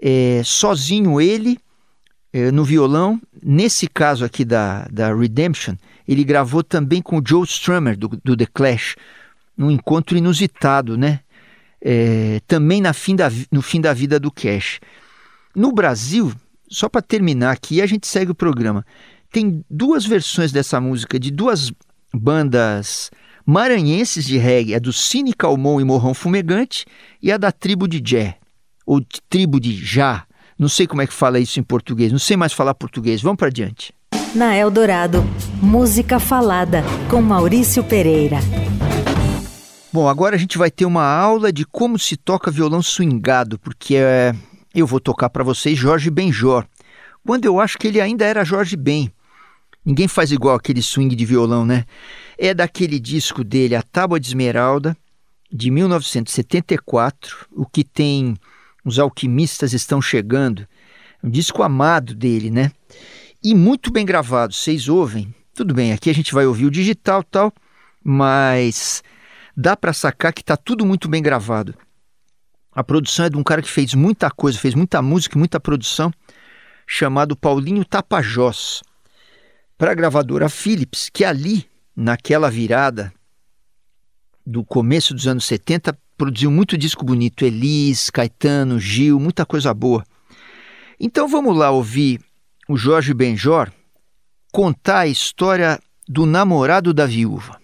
é, 0.00 0.40
sozinho 0.44 1.20
ele 1.20 1.58
é, 2.32 2.52
no 2.52 2.64
violão. 2.64 3.20
Nesse 3.42 3.88
caso 3.88 4.24
aqui 4.24 4.44
da, 4.44 4.86
da 4.90 5.12
Redemption, 5.12 5.74
ele 6.06 6.22
gravou 6.22 6.62
também 6.62 7.02
com 7.02 7.18
o 7.18 7.22
Joe 7.26 7.44
Strummer 7.44 7.96
do, 7.96 8.08
do 8.22 8.36
The 8.36 8.46
Clash, 8.46 8.94
num 9.60 9.70
encontro 9.70 10.16
inusitado, 10.16 10.96
né? 10.96 11.20
é, 11.80 12.40
também 12.46 12.80
na 12.80 12.92
fim 12.92 13.16
da, 13.16 13.30
no 13.50 13.62
fim 13.62 13.80
da 13.80 13.92
vida 13.92 14.20
do 14.20 14.30
Cash. 14.30 14.80
No 15.54 15.72
Brasil, 15.72 16.32
só 16.68 16.88
para 16.88 17.02
terminar 17.02 17.52
aqui, 17.52 17.80
a 17.80 17.86
gente 17.86 18.06
segue 18.06 18.30
o 18.30 18.34
programa. 18.34 18.84
Tem 19.32 19.64
duas 19.70 20.04
versões 20.04 20.52
dessa 20.52 20.80
música 20.80 21.18
de 21.18 21.30
duas 21.30 21.72
bandas 22.12 23.10
maranhenses 23.46 24.24
de 24.26 24.36
reggae, 24.36 24.74
a 24.74 24.78
do 24.78 24.92
Cine 24.92 25.32
Calmon 25.32 25.80
e 25.80 25.84
Morrão 25.84 26.14
Fumegante 26.14 26.84
e 27.22 27.32
a 27.32 27.36
da 27.36 27.50
Tribo 27.50 27.88
de 27.88 28.02
Jé, 28.04 28.36
ou 28.86 29.00
Tribo 29.28 29.58
de 29.58 29.74
Já. 29.74 30.24
Não 30.58 30.68
sei 30.68 30.86
como 30.86 31.00
é 31.00 31.06
que 31.06 31.12
fala 31.12 31.40
isso 31.40 31.58
em 31.58 31.62
português, 31.62 32.12
não 32.12 32.18
sei 32.18 32.36
mais 32.36 32.52
falar 32.52 32.74
português. 32.74 33.22
Vamos 33.22 33.38
para 33.38 33.48
adiante. 33.48 33.94
Na 34.34 34.56
Eldorado, 34.56 35.24
música 35.60 36.20
falada 36.20 36.84
com 37.08 37.20
Maurício 37.20 37.82
Pereira. 37.82 38.38
Bom, 39.92 40.08
agora 40.08 40.36
a 40.36 40.38
gente 40.38 40.56
vai 40.56 40.70
ter 40.70 40.84
uma 40.84 41.04
aula 41.04 41.52
de 41.52 41.66
como 41.66 41.98
se 41.98 42.16
toca 42.16 42.48
violão 42.48 42.80
swingado, 42.80 43.58
porque 43.58 43.96
é, 43.96 44.32
eu 44.72 44.86
vou 44.86 45.00
tocar 45.00 45.28
para 45.28 45.42
vocês 45.42 45.76
Jorge 45.76 46.08
Benjor, 46.10 46.64
quando 47.26 47.44
eu 47.44 47.58
acho 47.58 47.76
que 47.76 47.88
ele 47.88 48.00
ainda 48.00 48.24
era 48.24 48.44
Jorge 48.44 48.76
Ben. 48.76 49.12
Ninguém 49.84 50.06
faz 50.06 50.30
igual 50.30 50.54
aquele 50.54 50.80
swing 50.80 51.16
de 51.16 51.24
violão, 51.24 51.64
né? 51.64 51.86
É 52.38 52.54
daquele 52.54 53.00
disco 53.00 53.42
dele, 53.42 53.74
A 53.74 53.82
Tábua 53.82 54.20
de 54.20 54.28
Esmeralda, 54.28 54.96
de 55.50 55.72
1974, 55.72 57.48
o 57.50 57.66
que 57.66 57.82
tem 57.82 58.36
Os 58.84 58.96
Alquimistas 58.98 59.72
Estão 59.72 60.00
Chegando, 60.00 60.68
um 61.20 61.28
disco 61.28 61.64
amado 61.64 62.14
dele, 62.14 62.48
né? 62.48 62.70
E 63.42 63.56
muito 63.56 63.90
bem 63.90 64.06
gravado, 64.06 64.54
vocês 64.54 64.88
ouvem? 64.88 65.34
Tudo 65.52 65.74
bem, 65.74 65.92
aqui 65.92 66.10
a 66.10 66.14
gente 66.14 66.32
vai 66.32 66.46
ouvir 66.46 66.66
o 66.66 66.70
digital 66.70 67.24
tal, 67.24 67.52
mas 68.04 69.02
dá 69.60 69.76
para 69.76 69.92
sacar 69.92 70.32
que 70.32 70.40
está 70.40 70.56
tudo 70.56 70.86
muito 70.86 71.06
bem 71.08 71.22
gravado. 71.22 71.74
A 72.72 72.82
produção 72.82 73.26
é 73.26 73.30
de 73.30 73.36
um 73.36 73.42
cara 73.42 73.60
que 73.60 73.70
fez 73.70 73.92
muita 73.94 74.30
coisa, 74.30 74.58
fez 74.58 74.74
muita 74.74 75.02
música 75.02 75.38
muita 75.38 75.60
produção, 75.60 76.10
chamado 76.86 77.36
Paulinho 77.36 77.84
Tapajós, 77.84 78.82
para 79.76 79.92
a 79.92 79.94
gravadora 79.94 80.48
Philips, 80.48 81.10
que 81.12 81.24
ali, 81.24 81.66
naquela 81.94 82.50
virada 82.50 83.12
do 84.46 84.64
começo 84.64 85.12
dos 85.12 85.26
anos 85.26 85.44
70, 85.44 85.96
produziu 86.16 86.50
muito 86.50 86.78
disco 86.78 87.04
bonito, 87.04 87.44
Elis, 87.44 88.08
Caetano, 88.08 88.80
Gil, 88.80 89.20
muita 89.20 89.44
coisa 89.44 89.74
boa. 89.74 90.04
Então 90.98 91.28
vamos 91.28 91.56
lá 91.56 91.70
ouvir 91.70 92.20
o 92.68 92.76
Jorge 92.76 93.12
Benjor 93.12 93.70
contar 94.52 95.00
a 95.00 95.06
história 95.06 95.78
do 96.08 96.24
namorado 96.24 96.94
da 96.94 97.04
viúva. 97.06 97.59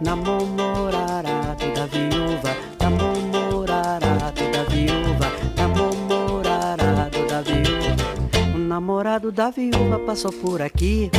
Namorado 0.00 1.74
da 1.74 1.86
viúva, 1.86 2.54
namorado 2.80 4.44
da 4.52 4.62
viúva, 4.70 5.28
namorado 5.56 7.26
da 7.26 7.42
viúva. 7.42 7.96
O 8.54 8.58
namorado 8.58 9.32
da 9.32 9.50
viúva 9.50 9.98
passou 9.98 10.32
por 10.32 10.62
aqui. 10.62 11.10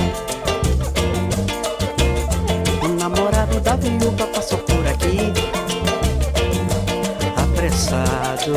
O 2.82 2.88
namorado 2.88 3.60
da 3.60 3.76
viúva 3.76 4.26
passou 4.28 4.60
por 4.60 4.88
aqui. 4.88 5.34
Apressado, 7.36 8.54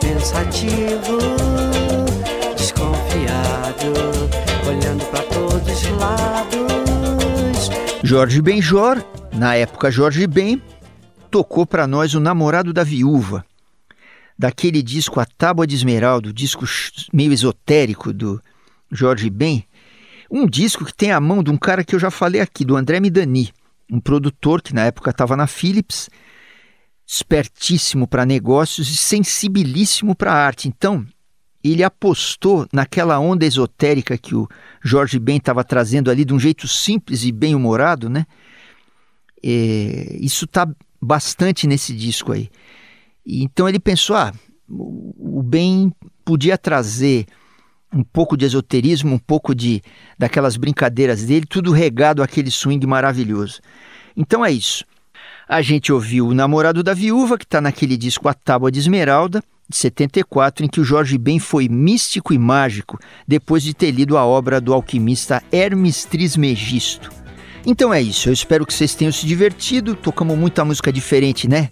pensativo, 0.00 1.18
desconfiado, 2.56 4.09
Jorge 8.10 8.42
Benjor, 8.42 9.04
na 9.32 9.54
época 9.54 9.88
Jorge 9.88 10.26
Ben, 10.26 10.60
tocou 11.30 11.64
para 11.64 11.86
nós 11.86 12.12
o 12.12 12.18
namorado 12.18 12.72
da 12.72 12.82
viúva, 12.82 13.46
daquele 14.36 14.82
disco 14.82 15.20
A 15.20 15.24
Tábua 15.24 15.64
de 15.64 15.76
Esmeralda, 15.76 16.32
disco 16.32 16.64
meio 17.12 17.32
esotérico 17.32 18.12
do 18.12 18.42
Jorge 18.90 19.30
Ben, 19.30 19.64
um 20.28 20.44
disco 20.44 20.84
que 20.84 20.92
tem 20.92 21.12
a 21.12 21.20
mão 21.20 21.40
de 21.40 21.52
um 21.52 21.56
cara 21.56 21.84
que 21.84 21.94
eu 21.94 22.00
já 22.00 22.10
falei 22.10 22.40
aqui, 22.40 22.64
do 22.64 22.74
André 22.76 22.98
Midani, 22.98 23.52
um 23.88 24.00
produtor 24.00 24.60
que 24.60 24.74
na 24.74 24.86
época 24.86 25.10
estava 25.10 25.36
na 25.36 25.46
Philips, 25.46 26.10
espertíssimo 27.06 28.08
para 28.08 28.26
negócios 28.26 28.90
e 28.90 28.96
sensibilíssimo 28.96 30.16
para 30.16 30.32
arte. 30.32 30.66
Então, 30.66 31.06
ele 31.62 31.82
apostou 31.82 32.66
naquela 32.72 33.18
onda 33.18 33.44
esotérica 33.44 34.16
que 34.16 34.34
o 34.34 34.48
Jorge 34.82 35.18
Ben 35.18 35.36
estava 35.36 35.62
trazendo 35.62 36.10
ali 36.10 36.24
de 36.24 36.32
um 36.32 36.38
jeito 36.38 36.66
simples 36.66 37.24
e 37.24 37.32
bem 37.32 37.54
humorado, 37.54 38.08
né? 38.08 38.26
É, 39.42 40.16
isso 40.20 40.44
está 40.46 40.68
bastante 41.00 41.66
nesse 41.66 41.94
disco 41.94 42.32
aí. 42.32 42.50
E, 43.24 43.42
então 43.42 43.68
ele 43.68 43.78
pensou, 43.78 44.16
ah, 44.16 44.32
o 44.68 45.42
Ben 45.42 45.92
podia 46.24 46.56
trazer 46.56 47.26
um 47.92 48.04
pouco 48.04 48.36
de 48.36 48.44
esoterismo, 48.44 49.14
um 49.14 49.18
pouco 49.18 49.54
de 49.54 49.82
daquelas 50.18 50.56
brincadeiras 50.56 51.24
dele, 51.24 51.44
tudo 51.46 51.72
regado 51.72 52.22
àquele 52.22 52.50
swing 52.50 52.86
maravilhoso. 52.86 53.60
Então 54.16 54.44
é 54.44 54.52
isso. 54.52 54.84
A 55.48 55.60
gente 55.60 55.92
ouviu 55.92 56.28
O 56.28 56.34
Namorado 56.34 56.82
da 56.82 56.94
Viúva, 56.94 57.36
que 57.36 57.44
está 57.44 57.60
naquele 57.60 57.96
disco 57.96 58.28
A 58.28 58.34
Tábua 58.34 58.70
de 58.70 58.78
Esmeralda, 58.78 59.42
de 59.70 59.76
74, 59.76 60.64
em 60.64 60.68
que 60.68 60.80
o 60.80 60.84
Jorge 60.84 61.16
Ben 61.16 61.38
foi 61.38 61.68
místico 61.68 62.34
e 62.34 62.38
mágico 62.38 62.98
depois 63.26 63.62
de 63.62 63.72
ter 63.72 63.90
lido 63.90 64.18
a 64.18 64.26
obra 64.26 64.60
do 64.60 64.74
alquimista 64.74 65.42
Hermes 65.50 66.04
Trismegisto. 66.04 67.10
Então 67.64 67.92
é 67.92 68.02
isso, 68.02 68.28
eu 68.28 68.32
espero 68.32 68.66
que 68.66 68.74
vocês 68.74 68.94
tenham 68.94 69.12
se 69.12 69.26
divertido. 69.26 69.94
Tocamos 69.94 70.36
muita 70.36 70.64
música 70.64 70.92
diferente, 70.92 71.48
né? 71.48 71.70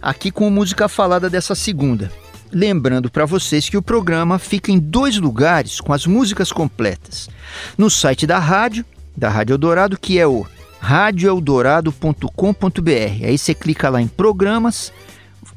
Aqui 0.00 0.30
com 0.30 0.48
música 0.48 0.88
falada 0.88 1.28
dessa 1.28 1.54
segunda. 1.54 2.10
Lembrando 2.52 3.10
para 3.10 3.26
vocês 3.26 3.68
que 3.68 3.76
o 3.76 3.82
programa 3.82 4.38
fica 4.38 4.72
em 4.72 4.78
dois 4.78 5.18
lugares 5.18 5.80
com 5.80 5.92
as 5.92 6.06
músicas 6.06 6.50
completas. 6.50 7.28
No 7.76 7.90
site 7.90 8.26
da 8.26 8.38
rádio, 8.38 8.84
da 9.16 9.28
Rádio 9.28 9.54
Eldorado, 9.54 9.98
que 9.98 10.18
é 10.18 10.26
o 10.26 10.46
radioeldorado.com.br. 10.80 13.24
Aí 13.24 13.38
você 13.38 13.54
clica 13.54 13.88
lá 13.88 14.00
em 14.00 14.08
programas, 14.08 14.92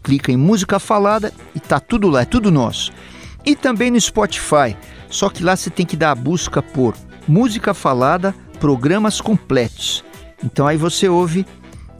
clica 0.03 0.31
em 0.31 0.37
música 0.37 0.77
falada 0.79 1.33
e 1.55 1.59
tá 1.59 1.79
tudo 1.79 2.09
lá, 2.09 2.21
é 2.21 2.25
tudo 2.25 2.51
nosso. 2.51 2.91
E 3.45 3.55
também 3.55 3.89
no 3.89 3.99
Spotify, 3.99 4.75
só 5.09 5.29
que 5.29 5.43
lá 5.43 5.55
você 5.55 5.69
tem 5.69 5.85
que 5.85 5.97
dar 5.97 6.11
a 6.11 6.15
busca 6.15 6.61
por 6.61 6.95
música 7.27 7.73
falada, 7.73 8.35
programas 8.59 9.21
completos. 9.21 10.03
Então 10.43 10.67
aí 10.67 10.77
você 10.77 11.07
ouve 11.07 11.45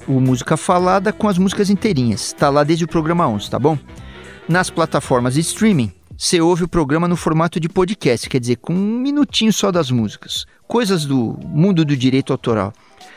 o 0.07 0.19
música 0.19 0.57
falada 0.57 1.13
com 1.13 1.27
as 1.27 1.37
músicas 1.37 1.69
inteirinhas. 1.69 2.33
Tá 2.33 2.49
lá 2.49 2.63
desde 2.63 2.85
o 2.85 2.87
programa 2.87 3.27
11, 3.27 3.49
tá 3.49 3.57
bom? 3.57 3.77
Nas 4.47 4.69
plataformas 4.69 5.35
de 5.35 5.39
streaming, 5.39 5.91
você 6.17 6.41
ouve 6.41 6.63
o 6.63 6.67
programa 6.67 7.07
no 7.07 7.15
formato 7.15 7.59
de 7.59 7.69
podcast, 7.69 8.29
quer 8.29 8.39
dizer, 8.39 8.57
com 8.57 8.73
um 8.73 8.99
minutinho 8.99 9.51
só 9.51 9.71
das 9.71 9.89
músicas. 9.89 10.45
Coisas 10.67 11.05
do 11.05 11.37
mundo 11.43 11.83
do 11.83 11.95
direito 11.95 12.31
autoral. 12.31 12.73